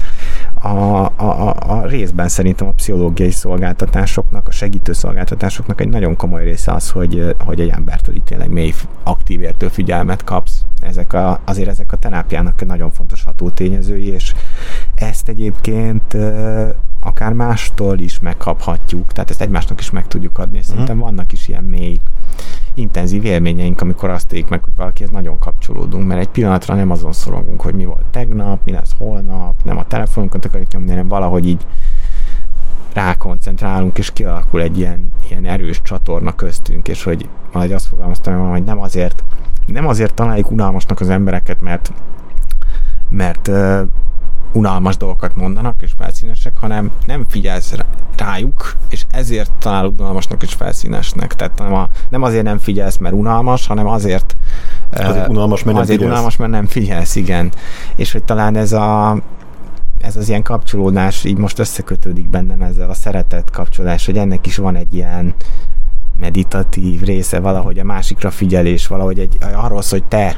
[0.53, 6.43] A, a, a, a részben szerintem a pszichológiai szolgáltatásoknak, a segítő szolgáltatásoknak egy nagyon komoly
[6.43, 10.61] része az, hogy, hogy egy embertől itt tényleg mély, aktív értő figyelmet kapsz.
[10.81, 14.33] Ezek a, azért ezek a terápiának nagyon fontos hatótényezői, és
[14.95, 16.17] ezt egyébként
[17.05, 20.73] akár mástól is megkaphatjuk, tehát ezt egymásnak is meg tudjuk adni, és uh-huh.
[20.73, 21.99] szerintem vannak is ilyen mély,
[22.73, 27.13] intenzív élményeink, amikor azt éljük meg, hogy valakihez nagyon kapcsolódunk, mert egy pillanatra nem azon
[27.13, 31.47] szorongunk, hogy mi volt tegnap, mi lesz holnap, nem a telefonunkon akarjuk nyomni, hanem valahogy
[31.47, 31.65] így
[32.93, 38.63] rákoncentrálunk, és kialakul egy ilyen, ilyen erős csatorna köztünk, és hogy majd azt fogalmaztam, hogy
[38.63, 39.23] nem azért,
[39.65, 41.91] nem azért találjuk unalmasnak az embereket, mert
[43.09, 43.51] mert
[44.53, 47.73] unalmas dolgokat mondanak és felszínesek, hanem nem figyelsz
[48.17, 51.35] rájuk, és ezért találod unalmasnak és felszínesnek.
[51.35, 54.35] Tehát nem, a, nem azért nem figyelsz, mert unalmas, hanem azért,
[54.91, 57.51] azért unalmas, mert azért nem unalmas, mert nem figyelsz, igen.
[57.95, 59.17] És hogy talán ez a
[59.99, 64.57] ez az ilyen kapcsolódás így most összekötődik bennem ezzel a szeretet kapcsolódás, hogy ennek is
[64.57, 65.33] van egy ilyen
[66.19, 70.37] meditatív része, valahogy a másikra figyelés, valahogy egy, arról szól, hogy te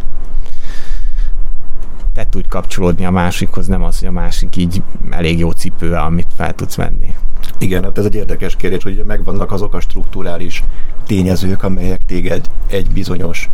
[2.18, 6.28] te tudj kapcsolódni a másikhoz, nem az, hogy a másik így elég jó cipő, amit
[6.36, 7.14] fel tudsz venni.
[7.58, 10.64] Igen, hát ez egy érdekes kérdés, hogy megvannak azok a strukturális
[11.06, 13.50] tényezők, amelyek téged egy bizonyos,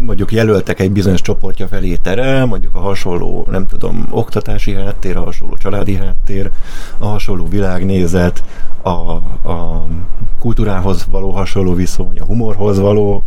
[0.00, 5.24] mondjuk jelöltek egy bizonyos csoportja felé terel, mondjuk a hasonló, nem tudom, oktatási háttér, a
[5.24, 6.50] hasonló családi háttér,
[6.98, 8.44] a hasonló világnézet,
[8.82, 9.86] a, a
[10.38, 13.24] kultúrához való hasonló viszony, a humorhoz való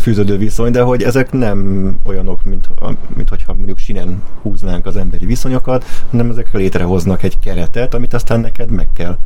[0.00, 2.68] fűződő viszony, de hogy ezek nem olyanok, mint,
[3.16, 8.40] mint hogyha mondjuk sinen húznánk az emberi viszonyokat, hanem ezek létrehoznak egy keretet, amit aztán
[8.40, 9.16] neked meg kell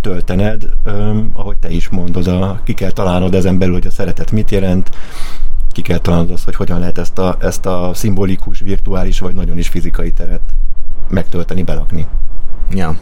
[0.00, 4.30] töltened, um, ahogy te is mondod, a, ki kell találnod ezen belül, hogy a szeretet
[4.30, 4.90] mit jelent,
[5.72, 9.58] ki kell találnod azt, hogy hogyan lehet ezt a, ezt a szimbolikus, virtuális vagy nagyon
[9.58, 10.40] is fizikai teret
[11.08, 12.06] megtölteni, belakni.
[12.70, 12.96] Ja.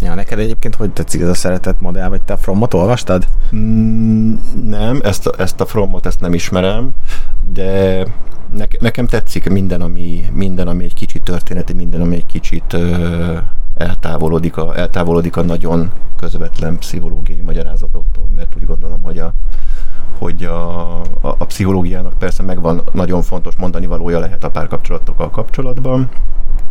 [0.00, 3.28] Ja, neked egyébként hogy tetszik ez a szeretett modell, vagy te a Fromot olvastad?
[3.54, 4.34] Mm,
[4.64, 6.90] nem, ezt a, ezt a Fromot ezt nem ismerem,
[7.52, 8.02] de
[8.52, 13.36] ne, nekem tetszik minden ami, minden, ami egy kicsit történeti, minden, ami egy kicsit ö,
[13.76, 19.32] eltávolodik, a, eltávolodik a nagyon közvetlen pszichológiai magyarázatoktól, mert úgy gondolom, hogy a,
[20.18, 26.08] hogy a, a, a pszichológiának persze megvan nagyon fontos mondani valója lehet a párkapcsolatokkal kapcsolatban,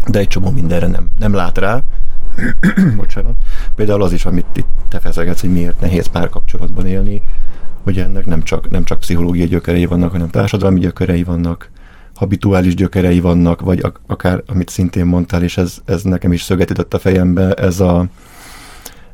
[0.08, 1.84] de egy csomó mindenre nem, nem lát rá,
[2.98, 3.36] bocsánat,
[3.76, 7.22] például az is, amit itt te feszegetsz, hogy miért nehéz párkapcsolatban élni,
[7.84, 11.70] hogy ennek nem csak, nem csak pszichológiai gyökerei vannak, hanem társadalmi gyökerei vannak,
[12.16, 17.00] habituális gyökerei vannak, vagy akár, amit szintén mondtál, és ez, ez nekem is szögetített a
[17.00, 18.06] fejembe, ez a,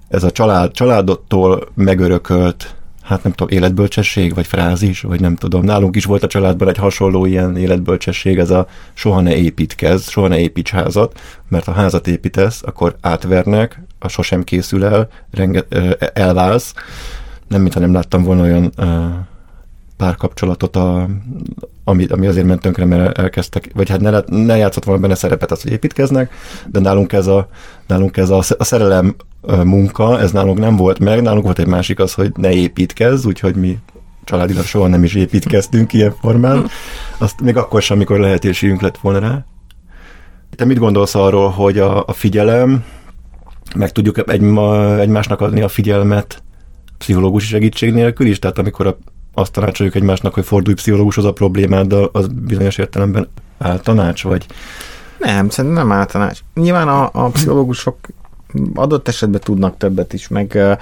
[0.07, 5.64] ez a család, családottól megörökölt hát nem tudom, életbölcsesség, vagy frázis, vagy nem tudom.
[5.64, 10.28] Nálunk is volt a családban egy hasonló ilyen életbölcsesség, ez a soha ne építkezz, soha
[10.28, 15.64] ne építs házat, mert ha házat építesz, akkor átvernek, a sosem készül el, renge,
[16.14, 16.74] elválsz.
[17.47, 18.72] Nem, mintha nem láttam volna olyan
[19.97, 21.07] párkapcsolatot, a,
[21.83, 25.51] ami, ami azért ment tönkre, mert elkezdtek, vagy hát ne, ne játszott volna benne szerepet
[25.51, 26.33] az, hogy építkeznek,
[26.67, 27.47] de nálunk ez a,
[27.87, 29.15] nálunk ez a, a szerelem
[29.63, 33.55] munka, ez nálunk nem volt meg, nálunk volt egy másik az, hogy ne építkezz, úgyhogy
[33.55, 33.77] mi
[34.23, 36.67] családilag soha nem is építkeztünk ilyen formán,
[37.17, 39.45] azt még akkor sem, amikor lehetőségünk lett volna rá.
[40.55, 42.83] Te mit gondolsz arról, hogy a, a figyelem,
[43.75, 44.43] meg tudjuk egy,
[44.99, 46.43] egymásnak adni a figyelmet
[46.97, 48.39] pszichológusi segítség nélkül is?
[48.39, 48.97] Tehát amikor a
[49.34, 53.27] azt tanácsoljuk egymásnak, hogy fordulj pszichológushoz a problémád, de az bizonyos értelemben
[53.57, 54.45] áltanács, vagy?
[55.19, 56.39] Nem, szerintem nem áltanács.
[56.53, 57.97] Nyilván a, a pszichológusok
[58.73, 60.77] adott esetben tudnak többet is, meg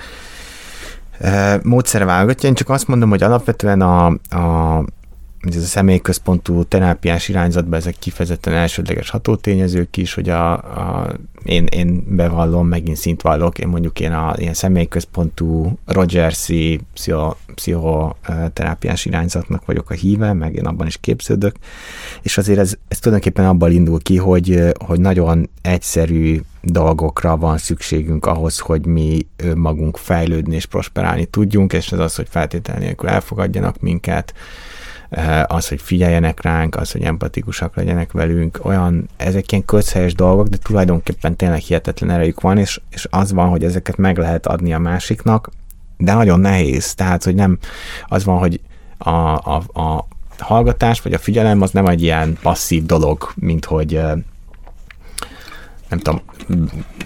[1.20, 2.49] uh, módszere válogatja.
[2.49, 4.84] Én csak azt mondom, hogy alapvetően a, a
[5.42, 11.12] ez a személyközpontú terápiás irányzatban ezek kifejezetten elsődleges hatótényezők is, hogy a, a,
[11.44, 19.06] én, én bevallom, megint szint vallok, én mondjuk én a ilyen személyközpontú Rogersi pszicho, pszichoterápiás
[19.06, 21.56] irányzatnak vagyok a híve, meg én abban is képződök,
[22.22, 28.26] és azért ez, ez tulajdonképpen abban indul ki, hogy, hogy nagyon egyszerű dolgokra van szükségünk
[28.26, 33.80] ahhoz, hogy mi magunk fejlődni és prosperálni tudjunk, és ez az, hogy feltétel nélkül elfogadjanak
[33.80, 34.34] minket,
[35.47, 40.57] az, hogy figyeljenek ránk, az, hogy empatikusak legyenek velünk, olyan, ezek ilyen közhelyes dolgok, de
[40.57, 44.80] tulajdonképpen tényleg hihetetlen erejük van, és, és az van, hogy ezeket meg lehet adni a
[44.80, 45.49] másiknak,
[45.97, 47.57] de nagyon nehéz, tehát, hogy nem
[48.07, 48.59] az van, hogy
[48.97, 50.07] a, a, a
[50.38, 54.14] hallgatás, vagy a figyelem az nem egy ilyen passzív dolog, mint hogy eh,
[55.89, 56.22] nem tudom,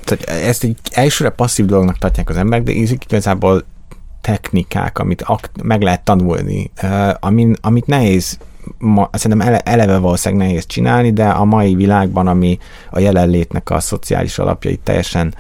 [0.04, 3.64] tehát ezt egy elsőre passzív dolognak tartják az emberek, de igazából
[4.26, 6.72] technikák, amit ak- meg lehet tanulni,
[7.20, 8.38] amin, amit nehéz
[8.78, 12.58] ma, szerintem ele, eleve valószínűleg nehéz csinálni, de a mai világban, ami
[12.92, 15.34] a jelenlétnek a szociális alapjait teljesen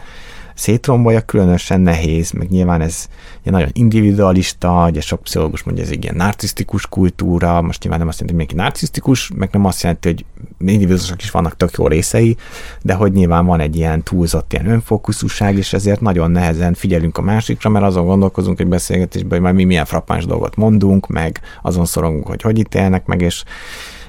[0.55, 3.07] szétrombolja, különösen nehéz, meg nyilván ez
[3.43, 8.07] egy nagyon individualista, ugye sok pszichológus mondja, ez egy ilyen narcisztikus kultúra, most nyilván nem
[8.07, 10.25] azt jelenti, hogy mindenki narcisztikus, meg nem azt jelenti, hogy
[10.59, 12.37] individuálisak is vannak tök jó részei,
[12.81, 17.21] de hogy nyilván van egy ilyen túlzott ilyen önfókuszúság, és ezért nagyon nehezen figyelünk a
[17.21, 21.85] másikra, mert azon gondolkozunk egy beszélgetésben, hogy majd mi milyen frappáns dolgot mondunk, meg azon
[21.85, 23.43] szorongunk, hogy hogy ítélnek meg, és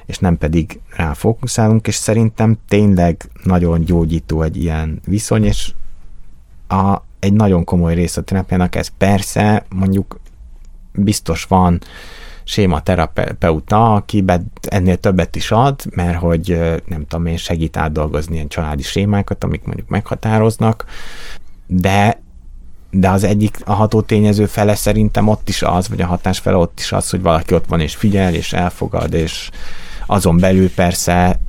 [0.07, 5.71] és nem pedig rá fókuszálunk, és szerintem tényleg nagyon gyógyító egy ilyen viszony, és
[6.67, 10.19] a, egy nagyon komoly rész a terápiának ez persze, mondjuk
[10.93, 11.81] biztos van
[12.43, 14.23] séma terapeuta, aki
[14.61, 19.63] ennél többet is ad, mert hogy nem tudom én segít átdolgozni ilyen családi sémákat, amik
[19.63, 20.85] mondjuk meghatároznak,
[21.67, 22.21] de
[22.89, 26.57] de az egyik, a ható tényező fele szerintem ott is az, vagy a hatás fele
[26.57, 29.49] ott is az, hogy valaki ott van és figyel, és elfogad, és
[30.05, 31.39] azon belül persze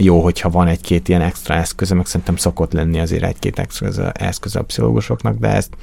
[0.00, 4.56] jó, hogyha van egy-két ilyen extra eszköze, meg szerintem szokott lenni azért egy-két extra eszköz
[4.56, 5.76] a pszichológusoknak, de ezt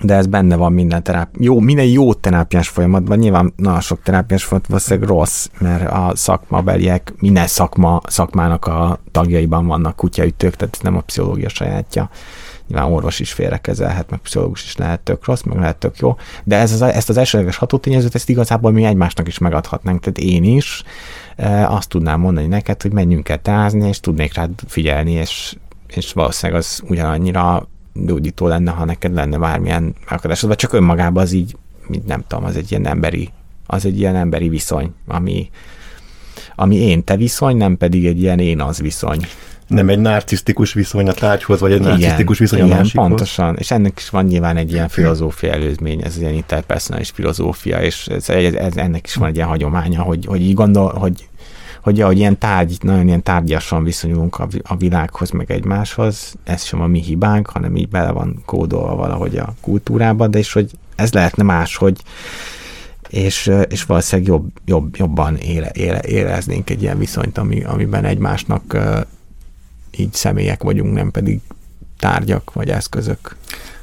[0.00, 4.44] de ez benne van minden terápiás, jó, minden jó terápiás folyamatban, nyilván nagyon sok terápiás
[4.44, 10.80] folyamat valószínűleg rossz, mert a szakmabeliek, minden szakma, szakmának a tagjaiban vannak kutyaütők, tehát ez
[10.80, 12.10] nem a pszichológia sajátja.
[12.68, 16.56] Nyilván orvos is félrekezelhet, meg pszichológus is lehet tök rossz, meg lehet tök jó, de
[16.56, 20.82] ez az, ezt az elsőleges hatótényezőt, ezt igazából mi egymásnak is megadhatnánk, tehát én is
[21.36, 25.56] e, azt tudnám mondani neked, hogy menjünk el tázni, és tudnék rád figyelni, és,
[25.86, 31.32] és valószínűleg az ugyanannyira gyógyító lenne, ha neked lenne bármilyen megakadásod, vagy csak önmagában az
[31.32, 31.56] így,
[31.86, 33.30] mint nem tudom, az egy ilyen emberi,
[33.66, 35.50] az egy ilyen emberi viszony, ami,
[36.54, 39.20] ami én-te viszony, nem pedig egy ilyen én-az viszony.
[39.66, 43.06] Nem egy narcisztikus viszony a tárgyhoz, vagy egy igen, narcisztikus viszony igen, a másikhoz.
[43.06, 43.56] pontosan.
[43.58, 48.28] És ennek is van nyilván egy ilyen filozófia előzmény, ez ilyen interpersonális filozófia, és ez,
[48.28, 51.28] ez, ez, ennek is van egy ilyen hagyománya, hogy, hogy így gondol, hogy
[51.84, 56.80] hogy ahogy ilyen tárgy, nagyon ilyen tárgyasan viszonyulunk a, a világhoz, meg egymáshoz, ez sem
[56.80, 61.12] a mi hibánk, hanem így bele van kódolva valahogy a kultúrába, de és hogy ez
[61.12, 62.02] lehetne más, hogy
[63.08, 68.76] és, és valószínűleg jobb, jobb, jobban ére, ére, éreznénk egy ilyen viszonyt, ami, amiben egymásnak
[69.98, 71.40] így személyek vagyunk, nem pedig
[71.98, 73.36] tárgyak vagy eszközök.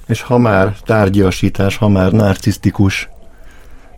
[0.07, 3.09] És ha már tárgyasítás, ha már narcisztikus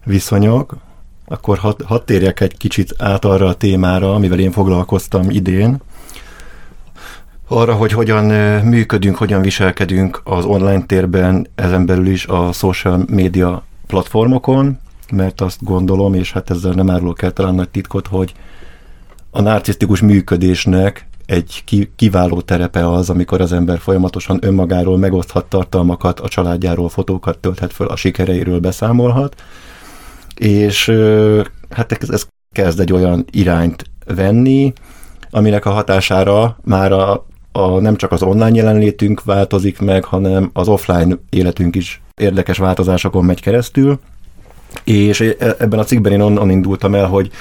[0.03, 0.77] viszonyok,
[1.25, 5.81] akkor hadd had térjek egy kicsit át arra a témára, amivel én foglalkoztam idén,
[7.47, 8.25] arra, hogy hogyan
[8.65, 14.79] működünk, hogyan viselkedünk az online térben, ezen belül is a social media platformokon,
[15.11, 18.33] mert azt gondolom, és hát ezzel nem árulok el talán nagy titkot, hogy
[19.31, 21.63] a narcisztikus működésnek egy
[21.95, 27.87] kiváló terepe az, amikor az ember folyamatosan önmagáról megoszthat tartalmakat, a családjáról fotókat tölthet föl,
[27.87, 29.35] a sikereiről beszámolhat,
[30.35, 30.91] és
[31.69, 34.73] hát ez, ez kezd egy olyan irányt venni,
[35.29, 40.67] aminek a hatására már a, a, nem csak az online jelenlétünk változik meg, hanem az
[40.67, 43.99] offline életünk is érdekes változásokon megy keresztül,
[44.83, 47.31] és e, ebben a cikkben én onnan indultam el, hogy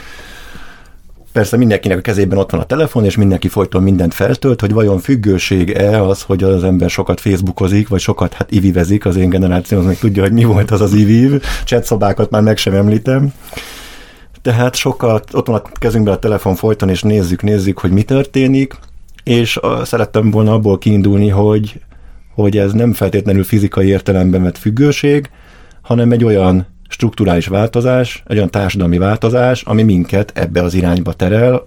[1.33, 4.99] persze mindenkinek a kezében ott van a telefon, és mindenki folyton mindent feltölt, hogy vajon
[4.99, 9.87] függőség-e az, hogy az ember sokat facebookozik, vagy sokat hát ivivezik, az én generációm az
[9.87, 13.33] még tudja, hogy mi volt az az iviv, chatszobákat már meg sem említem.
[14.43, 18.75] Tehát sokkal ott van a kezünkben a telefon folyton, és nézzük, nézzük, hogy mi történik,
[19.25, 21.81] és szerettem volna abból kiindulni, hogy,
[22.35, 25.31] hogy ez nem feltétlenül fizikai értelemben vett függőség,
[25.83, 31.67] hanem egy olyan strukturális változás, egy olyan társadalmi változás, ami minket ebbe az irányba terel.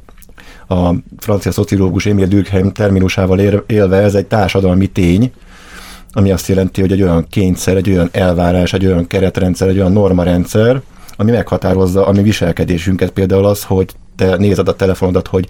[0.67, 5.31] A francia szociológus Émile Durkheim terminusával élve ez egy társadalmi tény,
[6.11, 9.91] ami azt jelenti, hogy egy olyan kényszer, egy olyan elvárás, egy olyan keretrendszer, egy olyan
[9.91, 10.81] normarendszer,
[11.17, 13.09] ami meghatározza a mi viselkedésünket.
[13.09, 15.47] Például az, hogy te nézed a telefonodat, hogy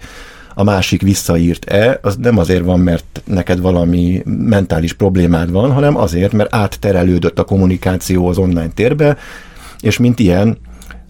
[0.54, 6.32] a másik visszaírt-e, az nem azért van, mert neked valami mentális problémád van, hanem azért,
[6.32, 9.16] mert átterelődött a kommunikáció az online térbe,
[9.86, 10.58] és mint ilyen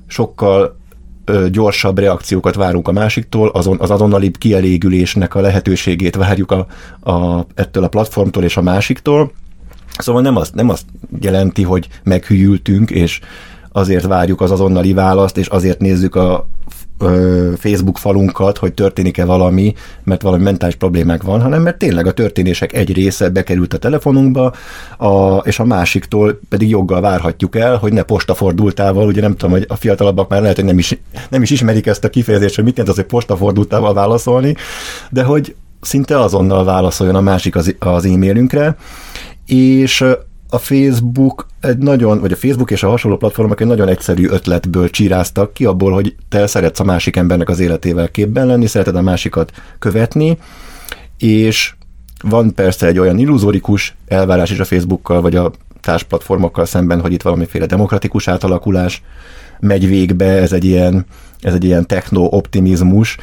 [0.06, 0.76] sokkal
[1.50, 6.66] gyorsabb reakciókat várunk a másiktól, azon, az azonnali kielégülésnek a lehetőségét várjuk a,
[7.10, 9.32] a, ettől a platformtól és a másiktól.
[9.98, 10.84] Szóval nem azt, nem azt
[11.20, 13.20] jelenti, hogy meghűltünk, és
[13.76, 16.48] azért várjuk az azonnali választ, és azért nézzük a
[17.56, 19.74] Facebook falunkat, hogy történik-e valami,
[20.04, 24.52] mert valami mentális problémák van, hanem mert tényleg a történések egy része bekerült a telefonunkba,
[24.98, 29.64] a, és a másiktól pedig joggal várhatjuk el, hogy ne postafordultával, ugye nem tudom, hogy
[29.68, 30.98] a fiatalabbak már lehet, hogy nem is,
[31.28, 34.56] nem is ismerik ezt a kifejezést, hogy mit jelent az, hogy postafordultával válaszolni,
[35.10, 38.76] de hogy szinte azonnal válaszoljon a másik az, az e-mailünkre,
[39.46, 40.04] és
[40.48, 44.90] a Facebook egy nagyon, vagy a Facebook és a hasonló platformok egy nagyon egyszerű ötletből
[44.90, 49.02] csíráztak ki, abból, hogy te szeretsz a másik embernek az életével képben lenni, szereted a
[49.02, 50.38] másikat követni,
[51.18, 51.74] és
[52.22, 57.22] van persze egy olyan illuzórikus elvárás is a Facebookkal, vagy a társplatformokkal szemben, hogy itt
[57.22, 59.02] valamiféle demokratikus átalakulás
[59.60, 61.06] megy végbe, ez egy ilyen,
[61.40, 63.16] ez egy ilyen techno-optimizmus,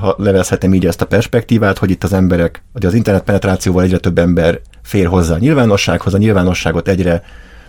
[0.00, 3.98] ha levezhetem így ezt a perspektívát, hogy itt az emberek, hogy az internet penetrációval egyre
[3.98, 7.22] több ember fér hozzá a nyilvánossághoz, a nyilvánosságot egyre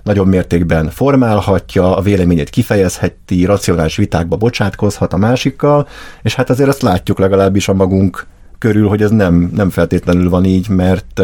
[0.04, 5.88] nagyobb mértékben formálhatja, a véleményét kifejezheti, racionális vitákba bocsátkozhat a másikkal,
[6.22, 8.26] és hát azért azt látjuk legalábbis a magunk
[8.58, 11.22] körül, hogy ez nem, nem feltétlenül van így, mert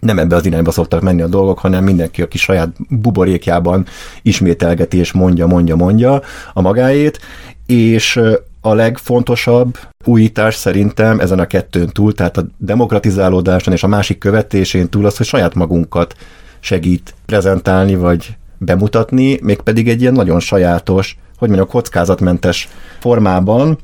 [0.00, 3.86] nem ebbe az irányba szoktak menni a dolgok, hanem mindenki, aki saját buborékjában
[4.22, 6.22] ismételgeti és mondja, mondja, mondja
[6.52, 7.20] a magáét,
[7.66, 8.20] és
[8.60, 14.88] a legfontosabb újítás szerintem ezen a kettőn túl, tehát a demokratizálódáson és a másik követésén
[14.88, 16.14] túl az, hogy saját magunkat
[16.60, 23.78] segít prezentálni vagy bemutatni, mégpedig egy ilyen nagyon sajátos, hogy mondjam, kockázatmentes formában,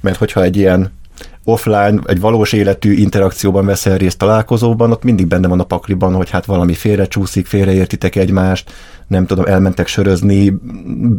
[0.00, 0.92] mert hogyha egy ilyen
[1.48, 6.30] offline, egy valós életű interakcióban veszel részt találkozóban, ott mindig benne van a pakliban, hogy
[6.30, 8.72] hát valami félrecsúszik, félreértitek egymást,
[9.06, 10.58] nem tudom, elmentek sörözni,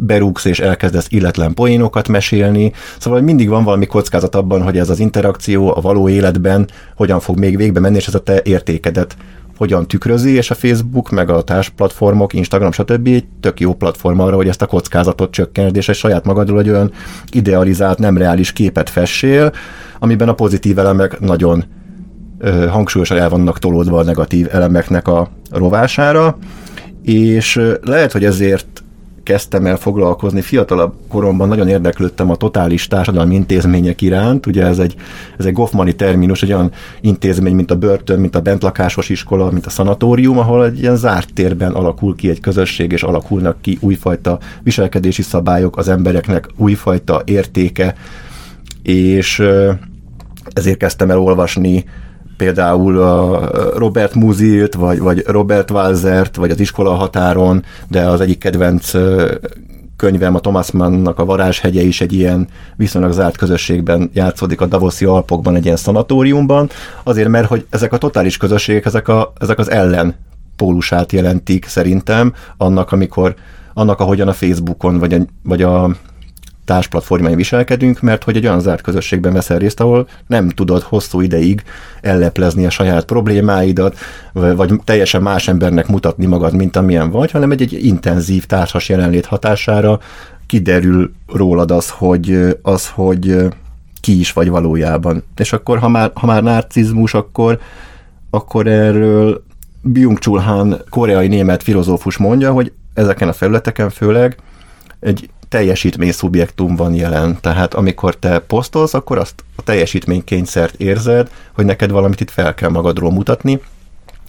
[0.06, 2.72] berúgsz és elkezdesz illetlen poénokat mesélni.
[2.98, 7.38] Szóval mindig van valami kockázat abban, hogy ez az interakció a való életben hogyan fog
[7.38, 9.16] még végbe menni, és ez a te értékedet
[9.58, 13.24] hogyan tükrözi, és a Facebook, meg a társplatformok, Instagram, stb.
[13.40, 16.92] tök jó platform arra, hogy ezt a kockázatot csökkent, és egy saját magadról egy olyan
[17.30, 19.52] idealizált, nem reális képet fessél,
[19.98, 21.64] amiben a pozitív elemek nagyon
[22.38, 26.38] ö, hangsúlyosan el vannak tolódva a negatív elemeknek a rovására,
[27.02, 28.82] és lehet, hogy ezért
[29.28, 30.40] kezdtem el foglalkozni.
[30.40, 34.46] Fiatalabb koromban nagyon érdeklődtem a totális társadalmi intézmények iránt.
[34.46, 34.94] Ugye ez egy,
[35.38, 39.66] ez egy Goffmani terminus, egy olyan intézmény, mint a börtön, mint a bentlakásos iskola, mint
[39.66, 44.38] a szanatórium, ahol egy ilyen zárt térben alakul ki egy közösség, és alakulnak ki újfajta
[44.62, 47.94] viselkedési szabályok, az embereknek újfajta értéke,
[48.82, 49.42] és
[50.52, 51.84] ezért kezdtem el olvasni
[52.38, 58.38] például a Robert Muzilt, vagy, vagy Robert Walzert, vagy az iskola határon, de az egyik
[58.38, 58.92] kedvenc
[59.96, 65.04] könyvem, a Thomas Mannnak a Varázshegye is egy ilyen viszonylag zárt közösségben játszódik a Davoszi
[65.04, 66.70] Alpokban, egy ilyen szanatóriumban,
[67.02, 70.14] azért mert, hogy ezek a totális közösségek, ezek, a, ezek az ellen
[70.56, 73.34] pólusát jelentik szerintem annak, amikor
[73.74, 75.90] annak, ahogyan a Facebookon vagy a, vagy a
[76.68, 81.62] társplatformai viselkedünk, mert hogy egy olyan zárt közösségben veszel részt, ahol nem tudod hosszú ideig
[82.00, 83.98] elleplezni a saját problémáidat,
[84.32, 89.26] vagy teljesen más embernek mutatni magad, mint amilyen vagy, hanem egy, egy intenzív társas jelenlét
[89.26, 90.00] hatására
[90.46, 93.36] kiderül rólad az, hogy, az, hogy
[94.00, 95.22] ki is vagy valójában.
[95.36, 97.58] És akkor, ha már, ha már narcizmus, akkor,
[98.30, 99.44] akkor erről
[99.82, 104.36] Byung-Chul Han, koreai német filozófus mondja, hogy ezeken a felületeken főleg
[105.00, 107.38] egy teljesítmény szubjektum van jelen.
[107.40, 112.70] Tehát amikor te posztolsz, akkor azt a teljesítménykényszert érzed, hogy neked valamit itt fel kell
[112.70, 113.60] magadról mutatni,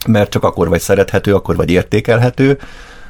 [0.08, 2.60] mert csak akkor vagy szerethető, akkor vagy értékelhető,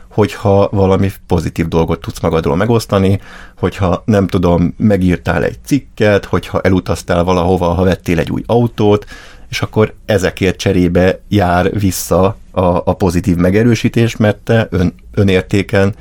[0.10, 3.20] hogyha valami pozitív dolgot tudsz magadról megosztani,
[3.57, 9.05] hogyha nem tudom, megírtál egy cikket, hogyha elutaztál valahova, ha vettél egy új autót,
[9.49, 15.95] és akkor ezekért cserébe jár vissza a, a pozitív megerősítés, mert te ön, önértéken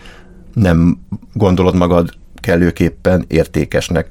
[0.58, 0.98] nem
[1.32, 4.08] gondolod magad kellőképpen értékesnek.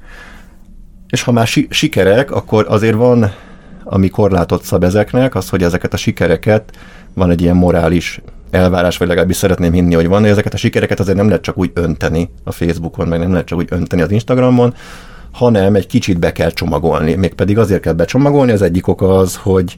[1.08, 3.32] És ha már si- sikerek, akkor azért van,
[3.84, 6.76] ami korlátot szab ezeknek, az, hogy ezeket a sikereket
[7.14, 8.20] van egy ilyen morális
[8.50, 11.58] elvárás, vagy legalábbis szeretném hinni, hogy van, hogy ezeket a sikereket azért nem lehet csak
[11.58, 14.74] úgy önteni a Facebookon, meg nem lehet csak úgy önteni az Instagramon,
[15.32, 17.14] hanem egy kicsit be kell csomagolni.
[17.14, 19.76] Mégpedig azért kell becsomagolni, az egyik oka az, hogy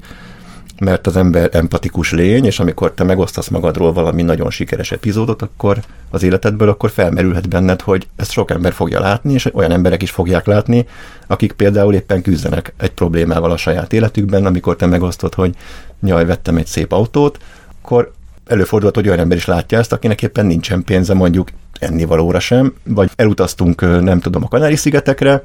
[0.79, 5.79] mert az ember empatikus lény, és amikor te megosztasz magadról valami nagyon sikeres epizódot, akkor
[6.11, 10.11] az életedből akkor felmerülhet benned, hogy ezt sok ember fogja látni, és olyan emberek is
[10.11, 10.87] fogják látni,
[11.27, 15.55] akik például éppen küzdenek egy problémával a saját életükben, amikor te megosztod, hogy
[16.01, 17.39] nyaj, vettem egy szép autót,
[17.83, 18.13] akkor
[18.47, 21.49] előfordulhat, hogy olyan ember is látja ezt, akinek éppen nincsen pénze mondjuk
[21.79, 25.43] ennivalóra sem, vagy elutaztunk, nem tudom, a Kanári-szigetekre,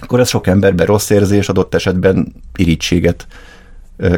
[0.00, 3.26] akkor ez sok emberben rossz érzés, adott esetben irítséget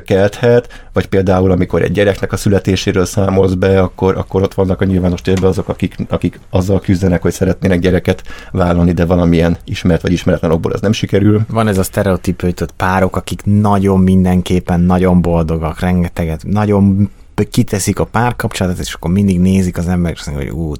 [0.04, 4.84] kelthet, vagy például amikor egy gyereknek a születéséről számolsz be, akkor, akkor ott vannak a
[4.84, 10.12] nyilvános térben azok, akik, akik azzal küzdenek, hogy szeretnének gyereket vállalni, de valamilyen ismert vagy
[10.12, 11.40] ismeretlen okból ez nem sikerül.
[11.48, 17.10] Van ez a sztereotípőítött párok, akik nagyon mindenképpen nagyon boldogak, rengeteget, nagyon
[17.50, 20.72] kiteszik a párkapcsolatot, és akkor mindig nézik az emberek, és mondják, hogy ú,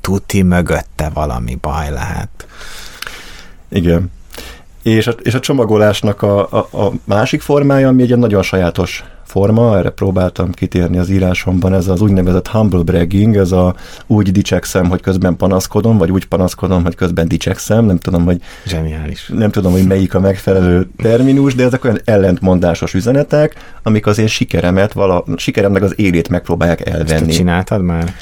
[0.00, 2.46] tuti mögötte valami baj lehet.
[3.68, 4.10] Igen.
[4.86, 9.78] És a, és a csomagolásnak a, a, a másik formája, ami egy nagyon sajátos forma,
[9.78, 13.74] erre próbáltam kitérni az írásomban, ez az úgynevezett humble bragging, ez a
[14.06, 19.30] úgy dicsekszem, hogy közben panaszkodom, vagy úgy panaszkodom, hogy közben dicsekszem, nem tudom, hogy Zseniális.
[19.34, 24.26] Nem tudom, hogy melyik a megfelelő terminus, de ezek olyan ellentmondásos üzenetek, amik az én
[24.26, 27.28] sikeremet, vala, sikeremnek az élét megpróbálják elvenni.
[27.28, 28.14] Ezt csináltad már?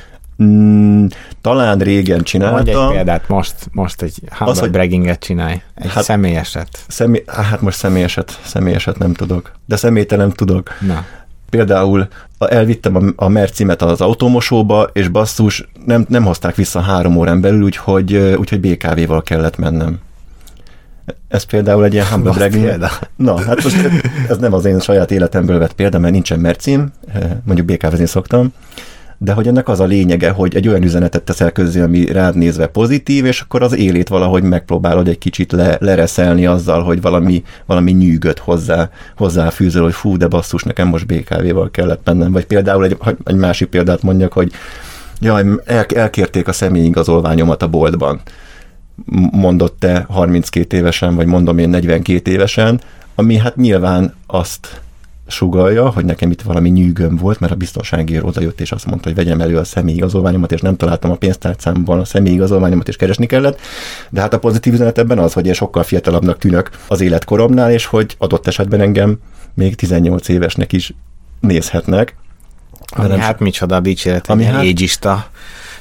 [0.42, 1.06] Mm,
[1.40, 2.56] talán régen csináltam.
[2.56, 5.62] Mondj egy példát, most, most egy humble hogy bragginget csinálj.
[5.74, 6.84] Egy hát, személyeset.
[6.88, 9.52] Személy, hát most személyeset, személyeset nem tudok.
[9.66, 10.70] De személytelen tudok.
[10.80, 11.04] Na.
[11.50, 12.08] Például
[12.38, 17.62] elvittem a, a mercimet az automosóba, és basszus, nem, nem hozták vissza három órán belül,
[17.62, 19.98] úgyhogy, úgyhogy BKV-val kellett mennem.
[21.28, 22.86] Ez például egy ilyen humble bragging.
[23.16, 23.76] Na, hát most
[24.28, 26.92] ez nem az én saját életemből vett példa, mert nincsen mercim,
[27.44, 28.52] mondjuk BKV-zni szoktam,
[29.18, 32.66] de hogy ennek az a lényege, hogy egy olyan üzenetet teszel közé, ami rád nézve
[32.66, 37.90] pozitív, és akkor az élét valahogy megpróbálod egy kicsit le, lereszelni azzal, hogy valami, valami
[37.90, 42.32] nyűgöt hozzá, hozzáfűzöl, hogy fú, de basszus, nekem most BKV-val kellett mennem.
[42.32, 44.52] Vagy például egy, egy másik példát mondjak, hogy
[45.20, 48.20] jaj, el, elkérték a személyigazolványomat a boltban
[49.30, 52.80] mondott te 32 évesen, vagy mondom én 42 évesen,
[53.14, 54.80] ami hát nyilván azt
[55.26, 59.08] sugalja, hogy nekem itt valami nyűgöm volt, mert a biztonsági oda jött, és azt mondta,
[59.08, 63.60] hogy vegyem elő a személyigazolványomat, és nem találtam a pénztárcámban a személyigazolványomat, és keresni kellett.
[64.10, 67.86] De hát a pozitív üzenet ebben az, hogy én sokkal fiatalabbnak tűnök az életkoromnál, és
[67.86, 69.18] hogy adott esetben engem
[69.54, 70.94] még 18 évesnek is
[71.40, 72.16] nézhetnek.
[72.96, 75.26] Ami nem hát micsoda dicséret, ami hát, égista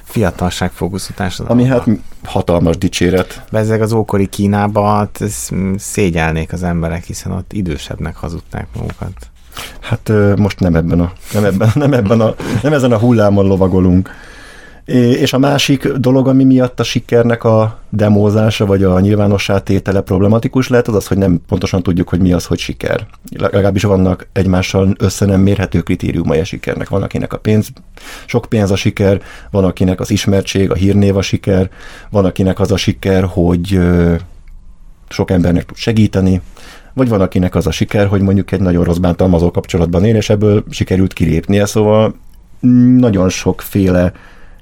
[0.03, 1.39] fiatalság fókuszítás.
[1.39, 1.87] Ami hát
[2.23, 3.43] hatalmas dicséret.
[3.51, 9.31] Bezzeg az ókori Kínába, hát ez szégyelnék az emberek, hiszen ott idősebbnek hazudták magukat.
[9.79, 14.09] Hát most nem ebben a, nem ebben, nem ebben a, nem ezen a hullámon lovagolunk.
[14.85, 20.67] És a másik dolog, ami miatt a sikernek a demózása vagy a nyilvánossá tétele problematikus
[20.67, 23.05] lehet, az az, hogy nem pontosan tudjuk, hogy mi az, hogy siker.
[23.37, 26.89] Legalábbis vannak egymással össze nem mérhető kritériumai a sikernek.
[26.89, 27.69] Van, akinek a pénz,
[28.25, 31.69] sok pénz a siker, van, akinek az ismertség, a hírnév a siker,
[32.09, 33.79] van, akinek az a siker, hogy
[35.09, 36.41] sok embernek tud segíteni,
[36.93, 40.29] vagy van, akinek az a siker, hogy mondjuk egy nagyon rossz bántalmazó kapcsolatban él, és
[40.29, 42.15] ebből sikerült kilépnie, szóval
[42.97, 44.11] nagyon sokféle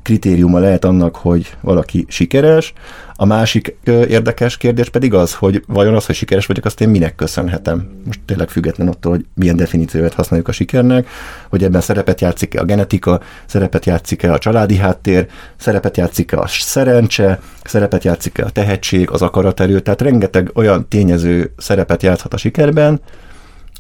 [0.04, 2.74] kritériuma lehet annak, hogy valaki sikeres.
[3.16, 7.16] A másik érdekes kérdés pedig az, hogy vajon az, hogy sikeres vagyok, azt én minek
[7.16, 7.90] köszönhetem.
[8.06, 11.08] Most tényleg független attól, hogy milyen definíciót használjuk a sikernek,
[11.50, 17.40] hogy ebben szerepet játszik-e a genetika, szerepet játszik-e a családi háttér, szerepet játszik-e a szerencse,
[17.64, 23.02] szerepet játszik-e a tehetség, az akaraterő, tehát rengeteg olyan tényező szerepet játszhat a sikerben,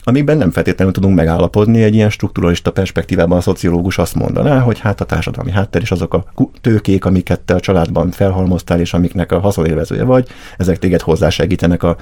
[0.04, 5.02] amikben nem feltétlenül tudunk megállapodni, egy ilyen strukturalista perspektívában a szociológus azt mondaná, hogy hát
[5.02, 6.26] a társadalmi háttér és azok a
[6.62, 10.28] tőkék, amiket te a családban felhalmoztál, és amiknek a haszonélvezője vagy,
[10.58, 11.98] ezek téged hozzásegítenek a,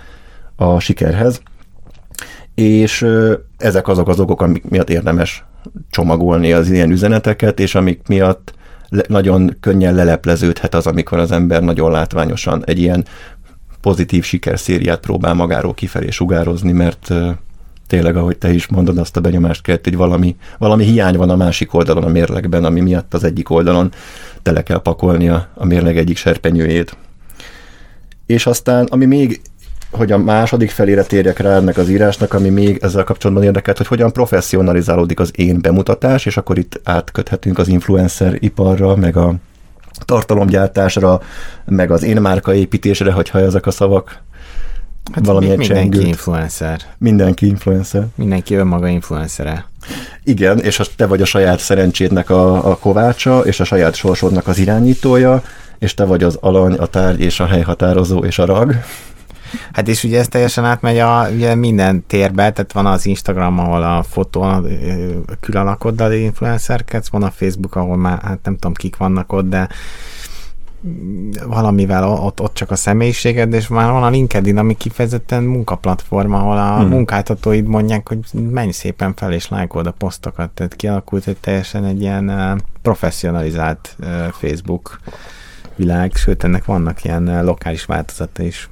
[0.56, 1.42] a sikerhez.
[2.56, 3.06] És
[3.58, 5.46] ezek azok az okok, amik miatt érdemes
[5.90, 8.54] csomagolni az ilyen üzeneteket, és amik miatt
[9.08, 13.06] nagyon könnyen lelepleződhet az, amikor az ember nagyon látványosan egy ilyen
[13.82, 17.14] pozitív sikerszériát próbál magáról kifelé sugározni, mert
[17.90, 21.36] tényleg, ahogy te is mondod, azt a benyomást kelt, hogy valami, valami hiány van a
[21.36, 23.92] másik oldalon a mérlegben, ami miatt az egyik oldalon
[24.42, 26.98] tele kell pakolni a, a mérleg egyik serpenyőjét.
[28.26, 29.42] És aztán, ami még
[29.92, 33.88] hogy a második felére térjek rá ennek az írásnak, ami még ezzel kapcsolatban érdekelt, hogy
[33.88, 39.36] hogyan professzionalizálódik az én bemutatás, és akkor itt átköthetünk az influencer iparra, meg a
[40.06, 41.22] tartalomgyártásra,
[41.66, 44.22] meg az én márkaépítésre, hogyha ezek a szavak
[45.12, 46.08] Hát valamilyen mindenki csengőt.
[46.08, 46.82] influencer.
[46.98, 48.06] Mindenki influencer.
[48.16, 49.66] Mindenki önmaga influencere.
[50.24, 54.58] Igen, és te vagy a saját szerencsédnek a, a kovácsa, és a saját sorsodnak az
[54.58, 55.44] irányítója,
[55.80, 58.76] és te vagy az alany, a tárgy, és a helyhatározó, és a rag.
[59.74, 63.84] Hát és ugye ez teljesen átmegy a, ugye minden térbe, tehát van az Instagram, ahol
[63.84, 64.46] a fotó
[65.40, 69.70] külön lakoddal influencerkedsz, van a Facebook, ahol már hát nem tudom kik vannak ott, de
[71.48, 76.58] valamivel ott, ott csak a személyiséged, és már van a LinkedIn, ami kifejezetten munkaplatform, ahol
[76.58, 76.88] a hmm.
[76.88, 82.02] munkáltatóid mondják, hogy menj szépen fel és lájkold a posztokat, tehát kialakult egy teljesen egy
[82.02, 83.96] ilyen professzionalizált
[84.32, 85.00] Facebook
[85.76, 88.70] világ, sőt ennek vannak ilyen lokális változata is.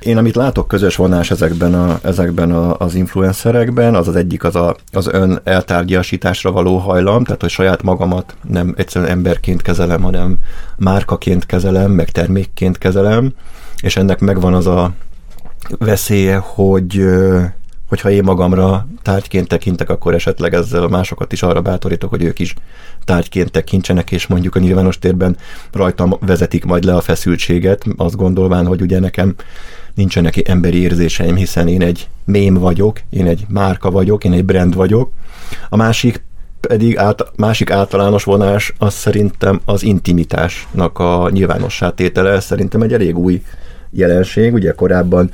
[0.00, 4.56] Én amit látok közös vonás ezekben, a, ezekben a, az influencerekben, az az egyik az
[4.56, 10.38] a, az ön eltárgyasításra való hajlam, tehát hogy saját magamat nem egyszerűen emberként kezelem, hanem
[10.76, 13.32] márkaként kezelem, meg termékként kezelem,
[13.82, 14.92] és ennek megvan az a
[15.78, 17.04] veszélye, hogy
[17.88, 22.54] hogyha én magamra tárgyként tekintek, akkor esetleg ezzel másokat is arra bátorítok, hogy ők is
[23.04, 25.36] tárgyként tekintsenek, és mondjuk a nyilvános térben
[25.72, 29.34] rajtam vezetik majd le a feszültséget, azt gondolván, hogy ugye nekem
[29.94, 34.74] nincsenek emberi érzéseim, hiszen én egy mém vagyok, én egy márka vagyok, én egy brand
[34.74, 35.12] vagyok.
[35.68, 36.22] A másik
[36.60, 43.18] pedig át, másik általános vonás az szerintem az intimitásnak a nyilvánossá tétele, szerintem egy elég
[43.18, 43.42] új
[43.90, 45.30] jelenség, ugye korábban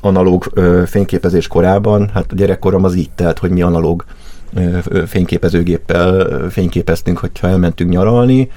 [0.00, 4.04] analóg ö, fényképezés korában, hát a gyerekkorom az így telt, hogy mi analóg
[4.54, 8.50] ö, fényképezőgéppel fényképeztünk, hogyha elmentünk nyaralni,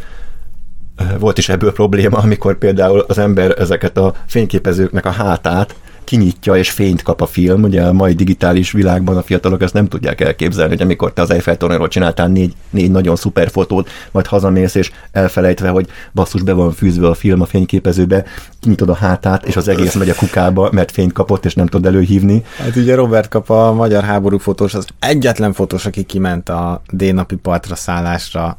[1.20, 6.72] volt is ebből probléma, amikor például az ember ezeket a fényképezőknek a hátát kinyitja és
[6.72, 7.64] fényt kap a film.
[7.64, 11.32] Ugye a mai digitális világban a fiatalok ezt nem tudják elképzelni, hogy amikor te az
[11.32, 16.54] Eiffel toronyról csináltál négy, négy nagyon szuper fotót, majd hazamész, és elfelejtve, hogy basszus be
[16.54, 18.26] van fűzve a film a fényképezőbe,
[18.60, 21.86] kinyitod a hátát, és az egész megy a kukába, mert fényt kapott, és nem tud
[21.86, 22.44] előhívni.
[22.58, 27.36] Hát ugye Robert Kap a magyar háború fotós, az egyetlen fotós, aki kiment a D-napi
[27.36, 28.58] partra szállásra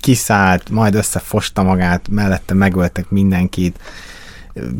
[0.00, 3.78] kiszállt, majd összefosta magát, mellette megöltek mindenkit,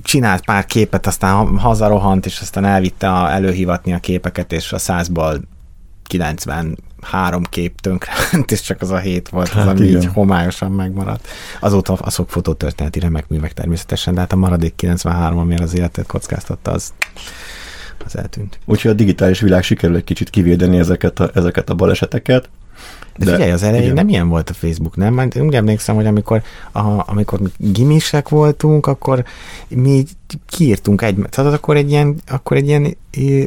[0.03, 5.41] csinált pár képet, aztán hazarohant, és aztán elvitte a, előhívatni a képeket, és a százból
[6.03, 10.01] 93 kép tönkrement, és csak az a hét volt, hát az, ami igen.
[10.01, 11.29] így homályosan megmaradt.
[11.61, 16.71] Azóta azok fotótörténeti remek művek természetesen, de hát a maradék 93, ami az életet kockáztatta,
[16.71, 16.93] az
[18.05, 18.59] az eltűnt.
[18.65, 22.49] Úgyhogy a digitális világ sikerül egy kicsit kivédeni ezeket a, ezeket a baleseteket.
[23.17, 23.95] De, de figyelj, az elején igen.
[23.95, 25.15] nem ilyen volt a Facebook, nem?
[25.15, 26.43] Mert úgy emlékszem, hogy amikor,
[26.73, 29.25] a, amikor mi gimisek voltunk, akkor
[29.69, 30.05] mi
[30.47, 32.97] kiírtunk egy, tehát akkor egy ilyen, akkor egy ilyen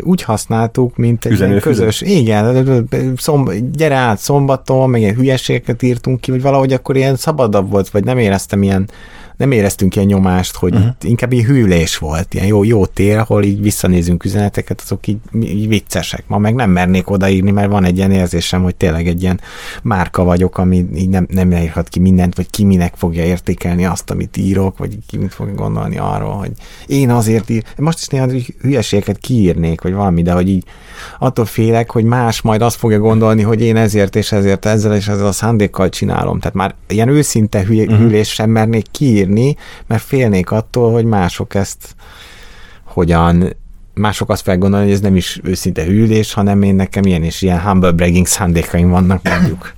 [0.02, 2.88] úgy használtuk, mint egy ilyen közös, igen,
[3.18, 7.90] szomb, gyere át szombaton, meg ilyen hülyeségeket írtunk ki, vagy valahogy akkor ilyen szabadabb volt,
[7.90, 8.90] vagy nem éreztem ilyen
[9.38, 10.90] nem éreztünk ilyen nyomást, hogy uh-huh.
[11.02, 15.68] inkább így hűlés volt, ilyen jó, jó tér, ahol így visszanézünk üzeneteket, azok így, így
[15.68, 16.24] viccesek.
[16.28, 19.40] Ma meg nem mernék odaírni, mert van egy ilyen érzésem, hogy tényleg egy ilyen
[19.84, 24.12] márka vagyok, ami így nem, nem írhat ki mindent, vagy ki minek fogja értékelni azt,
[24.12, 26.52] amit írok, vagy ki mit fog gondolni arról, hogy
[26.88, 28.28] én azért ír, most is néha
[28.62, 30.64] hülyeségeket kiírnék, vagy valami, de hogy így
[31.20, 35.08] attól félek, hogy más majd azt fogja gondolni, hogy én ezért és ezért ezzel és
[35.08, 36.40] ezzel a szándékkal csinálom.
[36.40, 38.00] Tehát már ilyen őszinte hülye, uh-huh.
[38.00, 39.27] hűlés sem mernék kiírni,
[39.88, 41.96] mert félnék attól, hogy mások ezt
[42.84, 43.56] hogyan
[43.98, 47.42] mások azt fel gondolni, hogy ez nem is őszinte hűlés, hanem én nekem ilyen és
[47.42, 49.74] ilyen humble bragging szándékaim vannak mondjuk.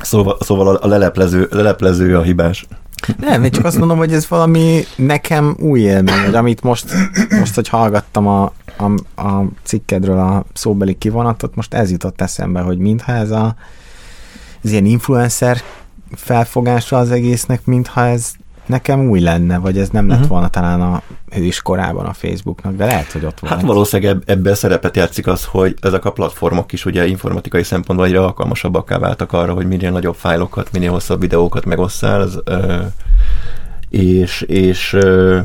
[0.00, 2.66] Szóval, szóval a leleplező, leleplező a hibás.
[3.20, 6.84] Nem, én csak azt mondom, hogy ez valami nekem új élmény, hogy amit most,
[7.30, 8.84] most hogy hallgattam a, a,
[9.22, 13.54] a cikkedről a szóbeli kivonatot, most ez jutott eszembe, hogy mintha ez a
[14.64, 15.62] ez ilyen influencer
[16.16, 18.32] felfogása az egésznek, mintha ez
[18.66, 20.30] nekem új lenne, vagy ez nem lett uh-huh.
[20.30, 21.02] volna talán a
[21.34, 23.50] hős korában a Facebooknak, de lehet, hogy ott van.
[23.50, 28.20] Hát valószínűleg ebben szerepet játszik az, hogy ezek a platformok is ugye informatikai szempontból egyre
[28.20, 32.82] alkalmasabbak váltak arra, hogy minél nagyobb fájlokat, minél hosszabb videókat megosszál, ez, ö,
[33.88, 35.40] és, és ö,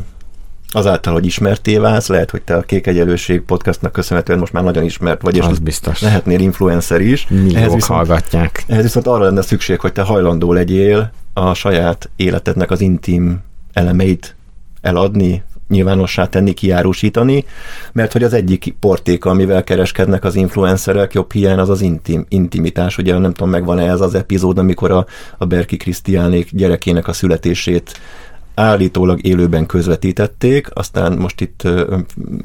[0.71, 4.83] azáltal, hogy ismerté válsz, lehet, hogy te a Kék Egyelőség podcastnak köszönhetően most már nagyon
[4.83, 6.01] ismert vagy, és az biztos.
[6.01, 7.27] lehetnél influencer is.
[7.29, 8.63] Milliók ehhez viszont, hallgatják.
[8.67, 13.39] Ehhez viszont arra lenne szükség, hogy te hajlandó legyél a saját életednek az intim
[13.73, 14.35] elemeit
[14.81, 17.45] eladni, nyilvánossá tenni, kiárusítani,
[17.91, 22.97] mert hogy az egyik portéka, amivel kereskednek az influencerek, jobb hiány az az intim, intimitás.
[22.97, 25.05] Ugye nem tudom, megvan-e ez az epizód, amikor a,
[25.37, 27.99] a Berki Krisztiánék gyerekének a születését
[28.59, 31.67] állítólag élőben közvetítették, aztán most itt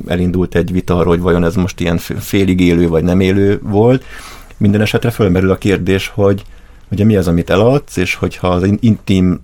[0.06, 4.04] elindult egy vita arról, hogy vajon ez most ilyen félig élő vagy nem élő volt.
[4.56, 6.44] Minden esetre fölmerül a kérdés, hogy
[6.90, 9.40] ugye mi az, amit eladsz, és hogyha az intim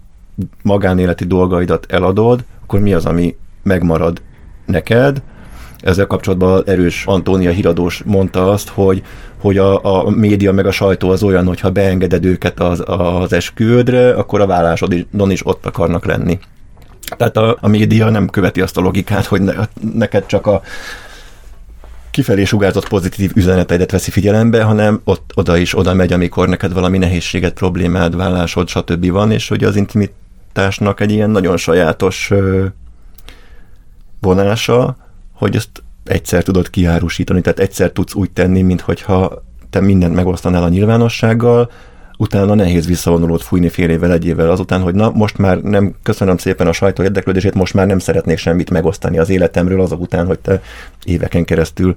[0.63, 4.23] magánéleti dolgaidat eladod, akkor mi az, ami megmarad
[4.67, 5.23] neked.
[5.81, 9.03] Ezzel kapcsolatban erős Antónia Híradós mondta azt, hogy,
[9.41, 13.33] hogy a, a média meg a sajtó az olyan, hogy ha beengeded őket az, az
[13.33, 16.39] esküvődre, akkor a vállásodon is ott akarnak lenni.
[17.17, 19.53] Tehát a, a média nem követi azt a logikát, hogy ne,
[19.95, 20.63] neked csak a
[22.11, 26.99] kifelé sugárzott pozitív üzeneteidet veszi figyelembe, hanem ott oda is oda megy, amikor neked valami
[26.99, 29.11] nehézséget, problémád, vállásod, stb.
[29.11, 32.31] van, és hogy az intimitásnak egy ilyen nagyon sajátos
[34.21, 34.97] vonása,
[35.33, 40.69] hogy ezt egyszer tudod kiárusítani, tehát egyszer tudsz úgy tenni, mintha te mindent megosztanál a
[40.69, 41.71] nyilvánossággal,
[42.21, 46.37] utána nehéz visszavonulót fújni fél évvel, egy évvel azután, hogy na, most már nem, köszönöm
[46.37, 50.39] szépen a sajtó érdeklődését, most már nem szeretnék semmit megosztani az életemről azok után, hogy
[50.39, 50.63] te
[51.05, 51.97] éveken keresztül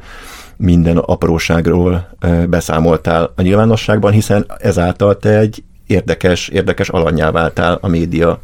[0.57, 2.09] minden apróságról
[2.49, 8.39] beszámoltál a nyilvánosságban, hiszen ezáltal te egy érdekes, érdekes alanyá váltál a média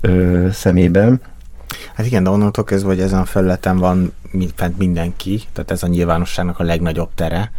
[0.00, 1.20] ö, szemében.
[1.94, 4.12] Hát igen, de onnantól kezdve, hogy ezen a felületen van
[4.54, 7.50] fent mindenki, tehát ez a nyilvánosságnak a legnagyobb tere.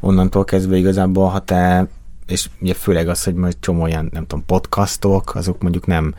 [0.00, 1.86] Onnantól kezdve igazából, ha te
[2.26, 6.14] és ugye főleg az, hogy majd csomó olyan, nem tudom, podcastok, azok mondjuk nem,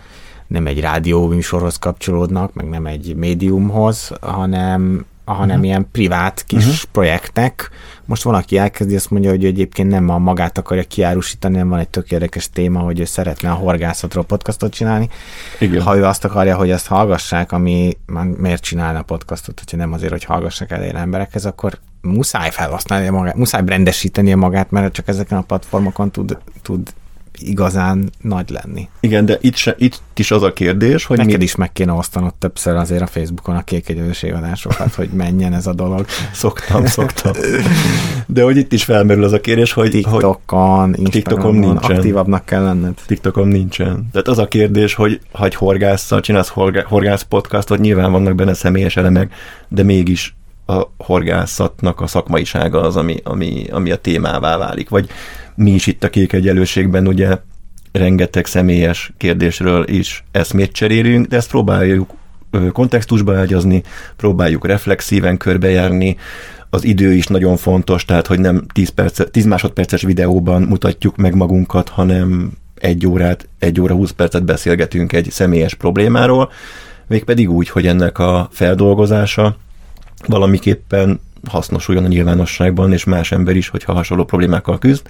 [0.48, 5.66] nem egy rádió műsorhoz kapcsolódnak, meg nem egy médiumhoz, hanem hanem uh-huh.
[5.66, 6.92] ilyen privát kis uh-huh.
[6.92, 7.70] projektek.
[8.06, 11.80] Most van, aki elkezdi, azt mondja, hogy egyébként nem a magát akarja kiárusítani, hanem van
[11.80, 15.10] egy tök érdekes téma, hogy ő szeretne a horgászatról podcastot csinálni.
[15.60, 15.82] Igen.
[15.82, 20.12] Ha ő azt akarja, hogy ezt hallgassák, ami már miért csinálna podcastot, hogyha nem azért,
[20.12, 25.42] hogy hallgassák el emberekhez, akkor muszáj felhasználni magát, muszáj brandesítenie magát, mert csak ezeken a
[25.42, 26.94] platformokon tud, tud
[27.38, 28.90] igazán nagy lenni.
[29.00, 31.18] Igen, de itt, se, itt is az a kérdés, hogy...
[31.18, 31.44] Neked mi...
[31.44, 33.96] is meg kéne osztanod többször azért a Facebookon a kék
[34.36, 36.06] adásokat, hogy menjen ez a dolog.
[36.34, 37.32] Szoktam, szoktam.
[38.28, 39.90] De hogy itt is felmerül az a kérdés, hogy...
[39.90, 41.96] TikTokon, hogy TikTokon nincsen.
[41.96, 43.00] aktívabbnak kell lenned.
[43.06, 44.08] TikTokon nincsen.
[44.12, 46.54] Tehát az a kérdés, hogy ha egy horgásszal csinálsz
[46.88, 49.34] horgász podcastot, nyilván vannak benne személyes elemek,
[49.68, 50.36] de mégis
[50.66, 54.90] a horgászatnak a szakmaisága az, ami, ami, ami a témává válik.
[54.90, 55.10] Vagy
[55.56, 57.38] mi is itt a kék egyenlőségben ugye
[57.92, 62.14] rengeteg személyes kérdésről is eszmét cserélünk, de ezt próbáljuk
[62.72, 63.84] kontextusba ágyazni,
[64.16, 66.18] próbáljuk reflexíven körbejárni,
[66.70, 71.36] az idő is nagyon fontos, tehát hogy nem 10, perc, 10 másodperces videóban mutatjuk meg
[71.36, 76.52] magunkat, hanem egy órát, egy óra 20 percet beszélgetünk egy személyes problémáról,
[77.08, 79.58] mégpedig úgy, hogy ennek a feldolgozása
[80.28, 85.10] valamiképpen hasznosuljon a nyilvánosságban, és más ember is, hogyha hasonló problémákkal küzd,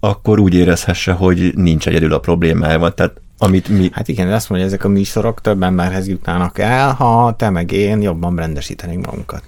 [0.00, 2.94] akkor úgy érezhesse, hogy nincs egyedül a problémájával.
[2.94, 3.90] Tehát amit mi...
[3.92, 8.02] Hát igen, azt mondja, ezek a műsorok több emberhez jutnának el, ha te meg én
[8.02, 9.42] jobban rendesítenénk magunkat.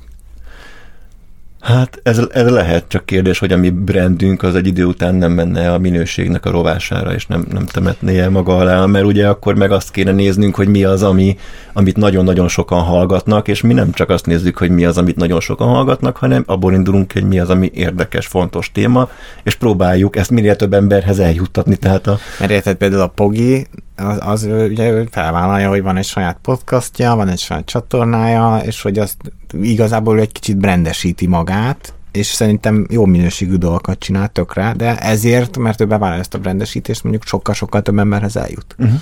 [1.65, 5.33] Hát ez, ez lehet, csak kérdés, hogy a mi brandünk az egy idő után nem
[5.33, 9.55] menne a minőségnek a rovására, és nem, nem temetné el maga alá, mert ugye akkor
[9.55, 11.37] meg azt kéne néznünk, hogy mi az, ami,
[11.73, 15.41] amit nagyon-nagyon sokan hallgatnak, és mi nem csak azt nézzük, hogy mi az, amit nagyon
[15.41, 19.11] sokan hallgatnak, hanem abból indulunk, hogy mi az, ami érdekes, fontos téma,
[19.43, 21.77] és próbáljuk ezt minél több emberhez eljuttatni.
[21.77, 22.19] Tehát a...
[22.39, 23.67] Mert érted például a Pogi,
[23.97, 28.83] az, az ugye ő felvállalja, hogy van egy saját podcastja, van egy saját csatornája, és
[28.83, 29.17] hogy azt
[29.53, 35.81] igazából egy kicsit brandesíti magát, és szerintem jó minőségű dolgokat csinál tökre, de ezért, mert
[35.81, 38.75] ő bevállalja ezt a brandesítést, mondjuk sokkal-sokkal több emberhez eljut.
[38.79, 39.01] Uh-huh.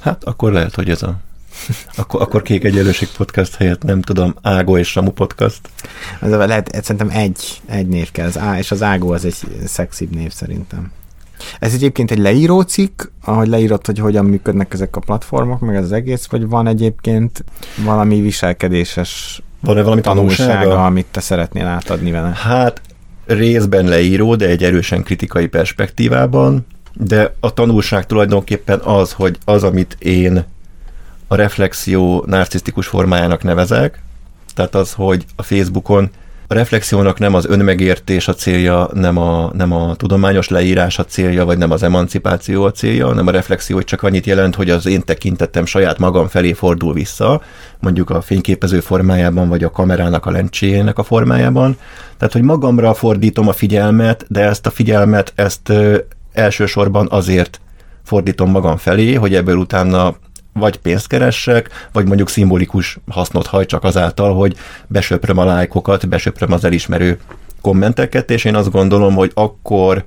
[0.00, 1.16] Hát akkor lehet, hogy ez a
[1.96, 5.60] akkor, akkor Kék Egyenlőség podcast helyett nem tudom, Ágó és Samu podcast.
[6.20, 10.14] Az lehet, szerintem egy, egy név kell, az Á, és az Ágó az egy szexibb
[10.14, 10.92] név szerintem.
[11.58, 15.84] Ez egyébként egy leíró cikk, ahogy leírott, hogy hogyan működnek ezek a platformok, meg ez
[15.84, 17.44] az egész, vagy van egyébként
[17.84, 22.32] valami viselkedéses van-e valami tanulsága, tanulsága, amit te szeretnél átadni vele?
[22.34, 22.80] Hát
[23.26, 29.96] részben leíró, de egy erősen kritikai perspektívában, de a tanulság tulajdonképpen az, hogy az, amit
[29.98, 30.44] én
[31.26, 34.02] a reflexió narcisztikus formájának nevezek,
[34.54, 36.10] tehát az, hogy a Facebookon
[36.48, 41.44] a reflexiónak nem az önmegértés a célja, nem a, nem a tudományos leírás a célja,
[41.44, 45.04] vagy nem az emancipáció a célja, hanem a reflexió csak annyit jelent, hogy az én
[45.04, 47.42] tekintetem saját magam felé fordul vissza,
[47.80, 51.78] mondjuk a fényképező formájában, vagy a kamerának a lencséjének a formájában.
[52.16, 55.72] Tehát, hogy magamra fordítom a figyelmet, de ezt a figyelmet, ezt
[56.32, 57.60] elsősorban azért
[58.02, 60.16] fordítom magam felé, hogy ebből utána
[60.58, 66.64] vagy pénzt keressek, vagy mondjuk szimbolikus hasznot hajtsak azáltal, hogy besöpröm a lájkokat, besöpröm az
[66.64, 67.18] elismerő
[67.60, 70.04] kommenteket, és én azt gondolom, hogy akkor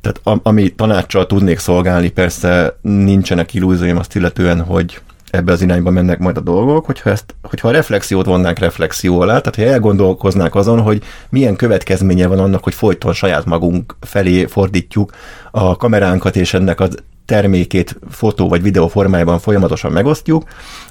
[0.00, 6.18] tehát ami tanácssal tudnék szolgálni, persze nincsenek illúzióim azt illetően, hogy ebbe az irányba mennek
[6.18, 10.80] majd a dolgok, hogyha, ezt, hogyha a reflexiót vonnánk reflexió alá, tehát ha elgondolkoznák azon,
[10.80, 15.12] hogy milyen következménye van annak, hogy folyton saját magunk felé fordítjuk
[15.50, 16.94] a kameránkat, és ennek az
[17.30, 20.44] termékét fotó vagy videó formájában folyamatosan megosztjuk,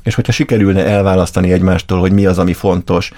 [0.03, 3.11] és hogyha sikerülne elválasztani egymástól, hogy mi az, ami fontos,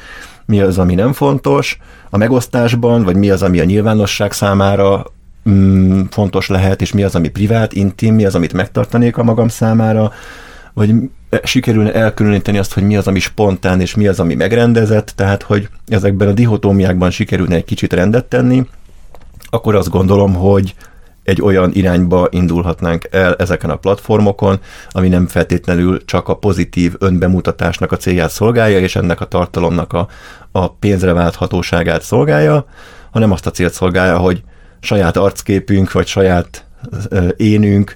[0.46, 1.78] mi az, ami nem fontos
[2.10, 5.06] a megosztásban, vagy mi az, ami a nyilvánosság számára
[5.50, 9.48] mm, fontos lehet, és mi az, ami privát, intim, mi az, amit megtartanék a magam
[9.48, 10.12] számára,
[10.74, 10.94] vagy
[11.44, 15.70] sikerülne elkülöníteni azt, hogy mi az, ami spontán, és mi az, ami megrendezett, tehát, hogy
[15.88, 18.66] ezekben a dihotómiákban sikerülne egy kicsit rendet tenni,
[19.50, 20.76] akkor azt gondolom, hogy
[21.32, 24.60] egy olyan irányba indulhatnánk el ezeken a platformokon,
[24.90, 30.08] ami nem feltétlenül csak a pozitív önbemutatásnak a célját szolgálja, és ennek a tartalomnak a,
[30.52, 32.66] a pénzre válthatóságát szolgálja,
[33.12, 34.44] hanem azt a célt szolgálja, hogy
[34.80, 36.66] saját arcképünk, vagy saját
[37.38, 37.96] énünk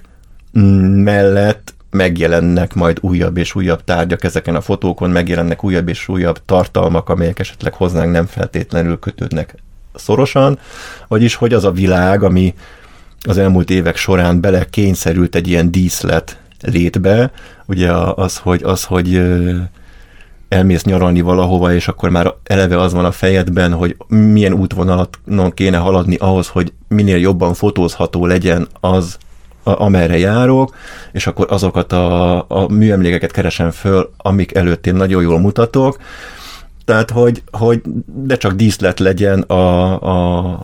[0.58, 6.38] mm, mellett megjelennek majd újabb és újabb tárgyak ezeken a fotókon, megjelennek újabb és újabb
[6.44, 9.54] tartalmak, amelyek esetleg hozzánk nem feltétlenül kötődnek
[9.94, 10.58] szorosan,
[11.08, 12.54] vagyis hogy az a világ, ami
[13.26, 17.30] az elmúlt évek során bele kényszerült egy ilyen díszlet létbe,
[17.66, 19.22] ugye az, hogy, az, hogy
[20.48, 25.18] elmész nyaralni valahova, és akkor már eleve az van a fejedben, hogy milyen útvonalat
[25.54, 29.18] kéne haladni ahhoz, hogy minél jobban fotózható legyen az,
[29.62, 30.74] amerre járok,
[31.12, 35.98] és akkor azokat a, a műemlékeket keresem föl, amik előtt én nagyon jól mutatok,
[36.84, 40.60] tehát, hogy, hogy de csak díszlet legyen a, a,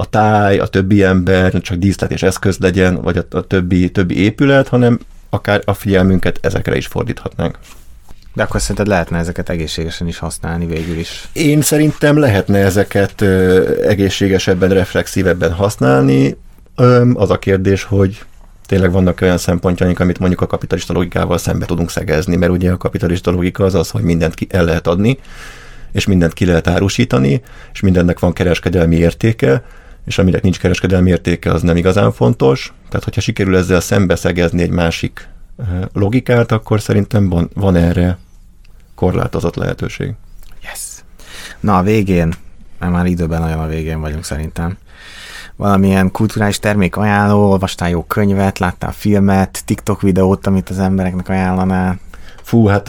[0.00, 4.18] a táj, a többi ember, csak díszlet és eszköz legyen, vagy a, a többi, többi
[4.22, 4.98] épület, hanem
[5.30, 7.58] akár a figyelmünket ezekre is fordíthatnánk.
[8.34, 11.28] De akkor szerinted lehetne ezeket egészségesen is használni végül is?
[11.32, 16.36] Én szerintem lehetne ezeket ö, egészségesebben, reflexívebben használni.
[16.76, 18.22] Ö, az a kérdés, hogy
[18.66, 22.76] tényleg vannak olyan szempontjaink, amit mondjuk a kapitalista logikával szembe tudunk szegezni, mert ugye a
[22.76, 25.18] kapitalista logika az az, hogy mindent ki el lehet adni,
[25.92, 27.42] és mindent ki lehet árusítani,
[27.72, 29.62] és mindennek van kereskedelmi értéke,
[30.04, 32.72] és aminek nincs kereskedelmi értéke, az nem igazán fontos.
[32.88, 35.28] Tehát, hogyha sikerül ezzel szembeszegezni egy másik
[35.58, 38.18] eh, logikát, akkor szerintem van, van erre
[38.94, 40.14] korlátozott lehetőség.
[40.62, 40.80] Yes.
[41.60, 42.34] Na a végén,
[42.78, 44.78] mert már időben nagyon a végén vagyunk szerintem,
[45.56, 51.98] valamilyen kulturális termék ajánló, olvastál jó könyvet, láttál filmet, TikTok videót, amit az embereknek ajánlanál?
[52.50, 52.88] Fú, hát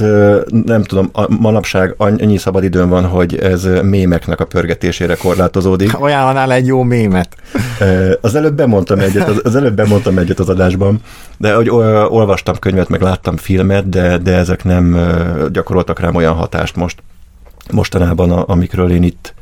[0.65, 5.93] nem tudom, a manapság annyi szabadidőm van, hogy ez mémeknek a pörgetésére korlátozódik.
[5.99, 7.35] Ajánlanál egy jó mémet?
[8.21, 11.01] Az előbb bemondtam egyet, az, az előbb bemondtam egyet az adásban,
[11.37, 11.69] de hogy
[12.09, 14.97] olvastam könyvet, meg láttam filmet, de, de ezek nem
[15.51, 17.03] gyakoroltak rám olyan hatást most
[17.71, 19.33] mostanában, amikről én itt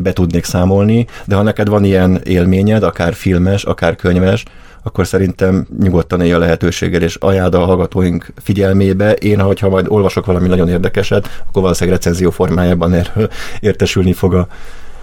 [0.00, 4.44] be tudnék számolni, de ha neked van ilyen élményed, akár filmes, akár könyves,
[4.86, 9.12] akkor szerintem nyugodtan élj a lehetőséggel, és ajánld a hallgatóink figyelmébe.
[9.12, 13.30] Én, hogyha majd olvasok valami nagyon érdekeset, akkor valószínűleg recenzió formájában erről
[13.60, 14.48] értesülni fog a,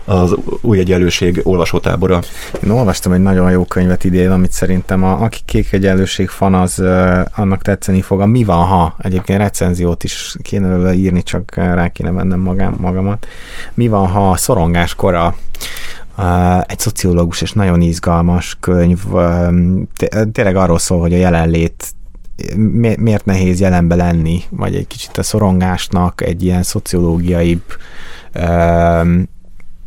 [0.05, 2.19] az új egyenlőség olvasótábora.
[2.63, 6.79] Én olvastam egy nagyon jó könyvet idén, amit szerintem a, aki kék egyenlőség fan, az
[7.35, 8.21] annak tetszeni fog.
[8.21, 8.95] A Mi van, ha?
[8.97, 13.27] Egyébként recenziót is kéne írni, csak rá kéne mennem magam, magamat.
[13.73, 15.35] Mi van, ha a szorongáskora
[16.65, 19.03] egy szociológus és nagyon izgalmas könyv,
[20.31, 21.93] tényleg arról szól, hogy a jelenlét
[22.97, 27.61] miért nehéz jelenbe lenni, vagy egy kicsit a szorongásnak egy ilyen szociológiai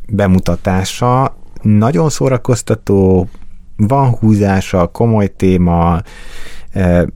[0.08, 1.36] bemutatása.
[1.62, 3.28] Nagyon szórakoztató,
[3.76, 6.02] van húzása, komoly téma,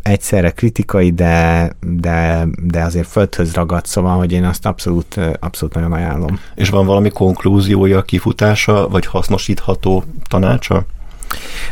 [0.02, 5.92] egyszerre kritikai, de, de, de azért földhöz ragad, szóval, hogy én azt abszolút, abszolút nagyon
[5.92, 6.38] ajánlom.
[6.54, 10.84] És van valami konklúziója, kifutása, vagy hasznosítható tanácsa?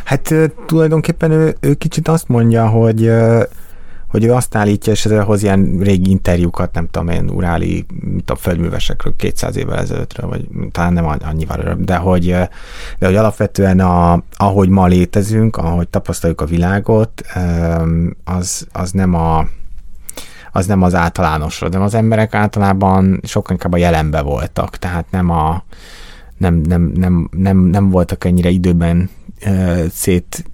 [0.03, 0.33] Hát
[0.65, 3.11] tulajdonképpen ő, ő kicsit azt mondja, hogy
[4.07, 7.85] hogy ő azt állítja, és hoz ilyen régi interjúkat, nem tudom én, uráli
[8.25, 12.25] a földművesekről 200 évvel ezelőttről, vagy talán nem annyival de hogy,
[12.99, 17.21] de hogy alapvetően a, ahogy ma létezünk, ahogy tapasztaljuk a világot,
[18.23, 19.47] az, az nem a
[20.51, 25.29] az nem az általánosra, de az emberek általában sokkal inkább a jelenbe voltak, tehát nem
[25.29, 25.63] a
[26.37, 29.09] nem, nem, nem, nem, nem voltak ennyire időben
[29.91, 30.45] szét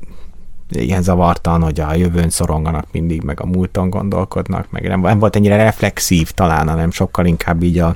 [0.75, 5.35] ilyen zavartan, hogy a jövőn szoronganak mindig, meg a múlton gondolkodnak, meg nem, nem volt
[5.35, 7.95] ennyire reflexív talán, hanem sokkal inkább így a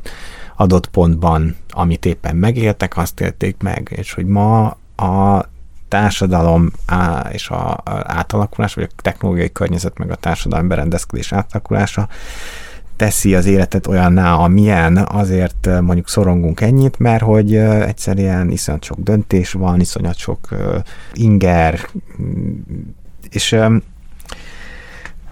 [0.55, 4.65] adott pontban, amit éppen megéltek, azt élték meg, és hogy ma
[4.95, 5.45] a
[5.87, 6.71] társadalom
[7.31, 12.07] és a átalakulás, vagy a technológiai környezet, meg a társadalmi berendezkedés átalakulása
[12.97, 19.51] teszi az életet olyanná, amilyen, azért mondjuk szorongunk ennyit, mert hogy egyszerűen iszonyat sok döntés
[19.51, 20.47] van, iszonyat sok
[21.13, 21.79] inger,
[23.29, 23.55] és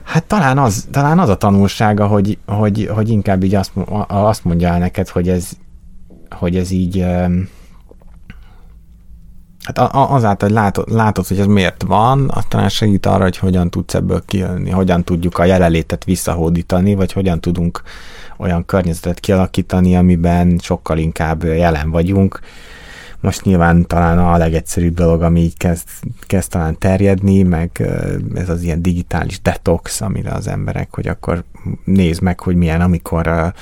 [0.06, 3.72] Hát talán az, talán az a tanulsága, hogy, hogy, hogy inkább így azt,
[4.08, 5.50] azt mondja el neked, hogy ez,
[6.30, 7.06] hogy ez így
[9.66, 13.94] Hát azáltal, hogy látod, látod, hogy ez miért van, aztán segít arra, hogy hogyan tudsz
[13.94, 17.82] ebből kijönni, hogyan tudjuk a jelenlétet visszahódítani, vagy hogyan tudunk
[18.38, 22.40] olyan környezetet kialakítani, amiben sokkal inkább jelen vagyunk.
[23.26, 25.88] Most nyilván talán a legegyszerűbb dolog, ami így kezd,
[26.20, 27.84] kezd talán terjedni, meg
[28.36, 31.44] ez az ilyen digitális detox, amire az emberek, hogy akkor
[31.84, 33.54] nézd meg, hogy milyen, amikor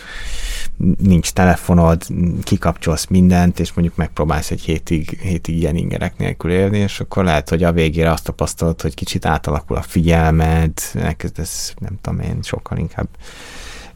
[0.97, 2.03] nincs telefonod,
[2.43, 7.49] kikapcsolsz mindent, és mondjuk megpróbálsz egy hétig, hétig ilyen ingerek nélkül élni, és akkor lehet,
[7.49, 12.78] hogy a végére azt tapasztalod, hogy kicsit átalakul a figyelmed, elkezdesz, nem tudom én, sokkal
[12.78, 13.07] inkább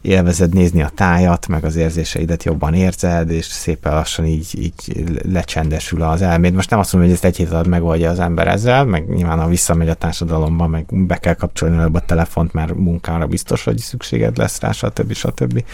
[0.00, 6.02] élvezed nézni a tájat, meg az érzéseidet jobban érzed, és szépen lassan így, így lecsendesül
[6.02, 6.54] az elméd.
[6.54, 9.38] Most nem azt mondom, hogy ezt egy hét alatt megoldja az ember ezzel, meg nyilván
[9.38, 13.78] ha visszamegy a társadalomba, meg be kell kapcsolni előbb a telefont, mert munkára biztos, hogy
[13.78, 15.12] szükséged lesz rá, stb.
[15.12, 15.64] stb.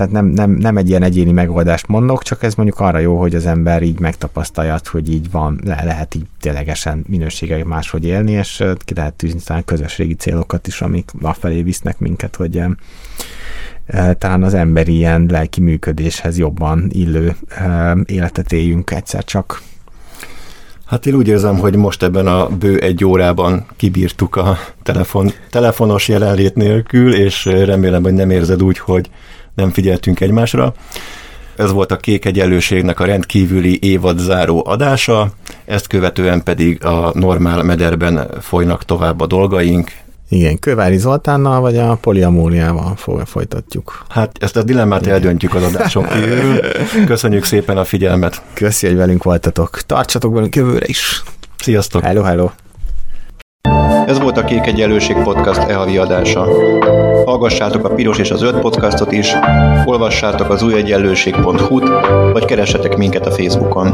[0.00, 3.34] Tehát nem, nem, nem egy ilyen egyéni megoldást mondok, csak ez mondjuk arra jó, hogy
[3.34, 8.64] az ember így megtapasztalja, hogy így van, le, lehet így ténylegesen minősége máshogy élni, és
[8.84, 12.62] ki lehet tűzni talán közösségi célokat is, amik afelé visznek minket, hogy
[14.18, 17.36] talán az emberi ilyen lelki működéshez jobban illő
[18.04, 19.62] életet éljünk egyszer csak.
[20.86, 26.08] Hát én úgy érzem, hogy most ebben a bő egy órában kibírtuk a telefon, telefonos
[26.08, 29.10] jelenlét nélkül, és remélem, hogy nem érzed úgy, hogy
[29.60, 30.74] nem figyeltünk egymásra.
[31.56, 35.30] Ez volt a Kék Egyenlőségnek a rendkívüli évad záró adása,
[35.64, 39.90] ezt követően pedig a normál mederben folynak tovább a dolgaink.
[40.28, 44.04] Igen, Kövári Zoltánnal vagy a poliamóriával folytatjuk.
[44.08, 45.14] Hát ezt a dilemmát Igen.
[45.14, 46.60] eldöntjük az adáson kívül.
[47.06, 48.42] Köszönjük szépen a figyelmet.
[48.52, 49.80] Köszi, hogy velünk voltatok.
[49.86, 51.22] Tartsatok velünk jövőre is.
[51.56, 52.02] Sziasztok.
[52.02, 52.50] Hello, hello.
[54.10, 56.46] Ez volt a Kék Egyenlőség Podcast e-havi adása.
[57.24, 59.32] Hallgassátok a Piros és az Öt podcastot is,
[59.84, 61.88] olvassátok az újegyenlőség.hu-t,
[62.32, 63.86] vagy keressetek minket a Facebookon.